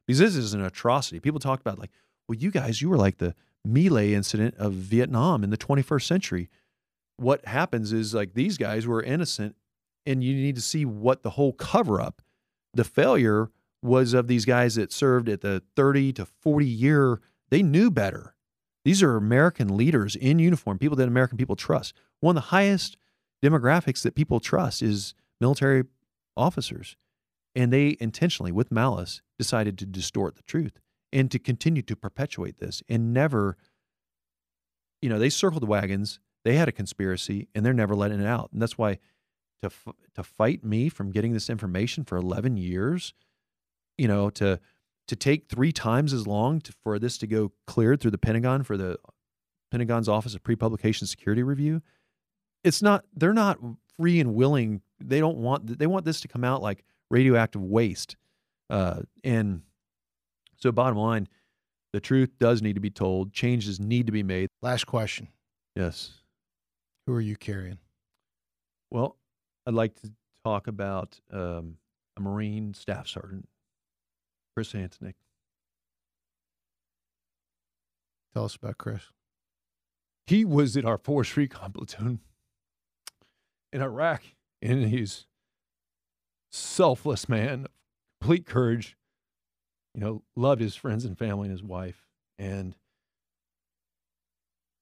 because 0.08 0.20
this 0.20 0.36
is 0.36 0.54
an 0.54 0.64
atrocity. 0.64 1.20
People 1.20 1.40
talk 1.40 1.60
about 1.60 1.80
like, 1.80 1.92
well, 2.28 2.38
you 2.38 2.52
guys, 2.52 2.82
you 2.82 2.90
were 2.90 2.98
like 2.98 3.18
the 3.18 3.36
Lai 3.66 4.08
incident 4.08 4.56
of 4.58 4.74
Vietnam 4.74 5.44
in 5.44 5.50
the 5.50 5.58
21st 5.58 6.04
century. 6.04 6.50
What 7.18 7.46
happens 7.46 7.94
is 7.94 8.14
like 8.14 8.34
these 8.34 8.58
guys 8.58 8.88
were 8.88 9.04
innocent 9.04 9.56
and 10.06 10.24
you 10.24 10.34
need 10.34 10.56
to 10.56 10.62
see 10.62 10.86
what 10.86 11.24
the 11.24 11.32
whole 11.32 11.54
cover 11.54 12.02
up, 12.02 12.22
the 12.74 12.84
failure 12.84 13.52
was 13.84 14.14
of 14.14 14.28
these 14.28 14.46
guys 14.46 14.76
that 14.76 14.92
served 14.92 15.30
at 15.30 15.42
the 15.42 15.64
30 15.76 16.14
to 16.14 16.26
40 16.26 16.66
year, 16.66 17.22
they 17.50 17.62
knew 17.62 17.92
better. 17.92 18.36
These 18.84 19.04
are 19.04 19.16
American 19.16 19.78
leaders 19.78 20.16
in 20.16 20.40
uniform, 20.40 20.80
people 20.80 20.98
that 20.98 21.08
American 21.08 21.38
people 21.38 21.56
trust. 21.56 21.94
One 22.20 22.36
of 22.36 22.44
the 22.44 22.50
highest 22.50 22.98
demographics 23.44 24.02
that 24.04 24.16
people 24.16 24.40
trust 24.40 24.82
is 24.82 25.14
military 25.40 25.84
officers. 26.36 26.96
And 27.56 27.72
they 27.72 27.98
intentionally, 28.00 28.52
with 28.52 28.72
malice, 28.72 29.22
decided 29.38 29.78
to 29.80 29.86
distort 29.86 30.36
the 30.36 30.44
truth 30.44 30.80
and 31.12 31.30
to 31.32 31.40
continue 31.40 31.82
to 31.82 31.96
perpetuate 31.96 32.60
this 32.60 32.82
and 32.88 33.14
never, 33.14 33.58
you 35.02 35.10
know, 35.10 35.20
they 35.20 35.30
circled 35.30 35.64
the 35.64 35.68
wagons. 35.68 36.20
They 36.46 36.56
had 36.56 36.70
a 36.70 36.72
conspiracy 36.72 37.50
and 37.54 37.66
they're 37.66 37.74
never 37.74 37.96
letting 37.96 38.22
it 38.22 38.28
out. 38.28 38.50
And 38.54 38.62
that's 38.62 38.78
why 38.78 39.00
to 39.62 39.68
f- 39.68 39.94
to 40.16 40.24
fight 40.24 40.64
me 40.64 40.90
from 40.90 41.12
getting 41.12 41.34
this 41.34 41.50
information 41.50 42.04
for 42.04 42.18
11 42.18 42.58
years, 42.58 43.14
you 43.98 44.08
know, 44.08 44.30
to 44.32 44.60
to 45.08 45.16
take 45.16 45.50
three 45.50 45.72
times 45.72 46.14
as 46.14 46.26
long 46.26 46.62
to, 46.62 46.74
for 46.84 46.98
this 46.98 47.18
to 47.18 47.28
go 47.28 47.52
cleared 47.68 48.00
through 48.00 48.12
the 48.12 48.18
Pentagon 48.18 48.64
for 48.64 48.78
the 48.78 48.98
Pentagon's 49.70 50.08
Office 50.08 50.36
of 50.36 50.44
Pre-Publication 50.44 51.08
Security 51.08 51.44
Review. 51.44 51.82
It's 52.64 52.82
not 52.82 53.06
they're 53.16 53.34
not 53.34 53.60
free 53.98 54.20
and 54.20 54.36
willing. 54.36 54.82
They 55.00 55.20
don't 55.20 55.38
want 55.38 55.80
they 55.80 55.88
want 55.88 56.06
this 56.06 56.22
to 56.22 56.28
come 56.28 56.44
out 56.44 56.62
like 56.62 56.84
radioactive 57.12 57.62
waste. 57.62 58.16
Uh, 58.70 59.02
and 59.24 59.62
so 60.58 60.72
bottom 60.72 60.98
line, 60.98 61.28
the 61.94 62.00
truth 62.00 62.30
does 62.40 62.62
need 62.62 62.76
to 62.76 62.80
be 62.82 62.90
told. 62.90 63.34
Changes 63.34 63.80
need 63.80 64.06
to 64.06 64.12
be 64.12 64.24
made. 64.24 64.48
Last 64.62 64.86
question. 64.86 65.28
Yes. 65.76 66.14
Who 67.06 67.14
are 67.14 67.22
you 67.22 67.36
carrying? 67.36 67.80
Well, 68.90 69.18
I'd 69.68 69.74
like 69.74 69.96
to 70.02 70.12
talk 70.46 70.68
about 70.68 71.20
um, 71.32 71.78
a 72.18 72.22
Marine 72.22 72.74
Staff 72.74 73.08
Sergeant, 73.08 73.48
Chris 74.56 74.74
Antonick. 74.74 75.16
Tell 78.34 78.46
us 78.46 78.56
about 78.56 78.78
Chris. 78.78 79.02
he 80.28 80.46
was 80.46 80.78
in 80.78 80.86
our 80.86 80.98
Force 80.98 81.36
Recon 81.36 81.74
platoon 81.74 82.20
in 83.74 83.82
Iraq, 83.82 84.24
and 84.62 84.86
he's 84.88 85.26
selfless 86.52 87.28
man, 87.28 87.68
complete 88.20 88.46
courage. 88.46 88.98
You 89.94 90.02
know, 90.02 90.24
loved 90.38 90.62
his 90.62 90.76
friends 90.76 91.04
and 91.04 91.18
family 91.18 91.50
and 91.50 91.52
his 91.52 91.64
wife, 91.64 92.06
and 92.40 92.76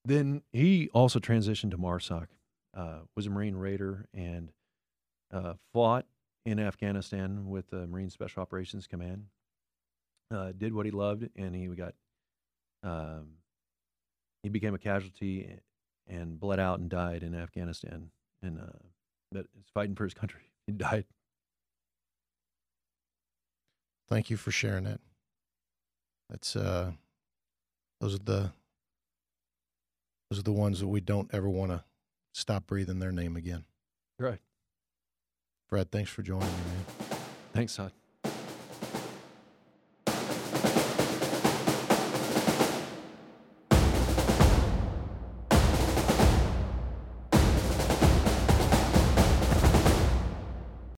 then 0.04 0.42
he 0.52 0.88
also 0.94 1.18
transitioned 1.18 1.72
to 1.72 1.78
MARSOC, 1.78 2.28
uh, 2.76 3.00
was 3.16 3.26
a 3.26 3.30
Marine 3.30 3.56
Raider, 3.56 4.06
and 4.14 4.52
uh, 5.32 5.54
fought 5.72 6.06
in 6.46 6.60
Afghanistan 6.60 7.48
with 7.48 7.68
the 7.70 7.88
Marine 7.88 8.10
Special 8.10 8.40
Operations 8.40 8.86
Command. 8.86 9.26
Uh, 10.32 10.52
did 10.56 10.72
what 10.72 10.86
he 10.86 10.92
loved, 10.92 11.28
and 11.34 11.56
he 11.56 11.66
got 11.66 11.94
um, 12.84 13.32
he 14.42 14.48
became 14.48 14.74
a 14.74 14.78
casualty 14.78 15.58
and 16.06 16.38
bled 16.38 16.60
out 16.60 16.80
and 16.80 16.88
died 16.88 17.22
in 17.22 17.34
Afghanistan. 17.34 18.10
And 18.42 18.58
uh, 18.58 18.78
that 19.32 19.46
is 19.58 19.66
fighting 19.72 19.94
for 19.94 20.04
his 20.04 20.14
country. 20.14 20.42
He 20.66 20.74
died. 20.74 21.04
Thank 24.10 24.28
you 24.28 24.36
for 24.36 24.50
sharing 24.50 24.86
it. 24.86 25.00
That's 26.28 26.56
uh, 26.56 26.90
those 28.00 28.16
are 28.16 28.18
the 28.18 28.50
those 30.28 30.40
are 30.40 30.42
the 30.42 30.52
ones 30.52 30.80
that 30.80 30.88
we 30.88 31.00
don't 31.00 31.32
ever 31.32 31.48
want 31.48 31.70
to 31.70 31.84
stop 32.32 32.66
breathing 32.66 32.98
their 32.98 33.12
name 33.12 33.36
again. 33.36 33.64
Right. 34.18 34.40
Fred, 35.68 35.92
thanks 35.92 36.10
for 36.10 36.22
joining 36.22 36.48
me, 36.48 36.54
man. 36.66 37.18
Thanks, 37.52 37.76
Todd. 37.76 37.92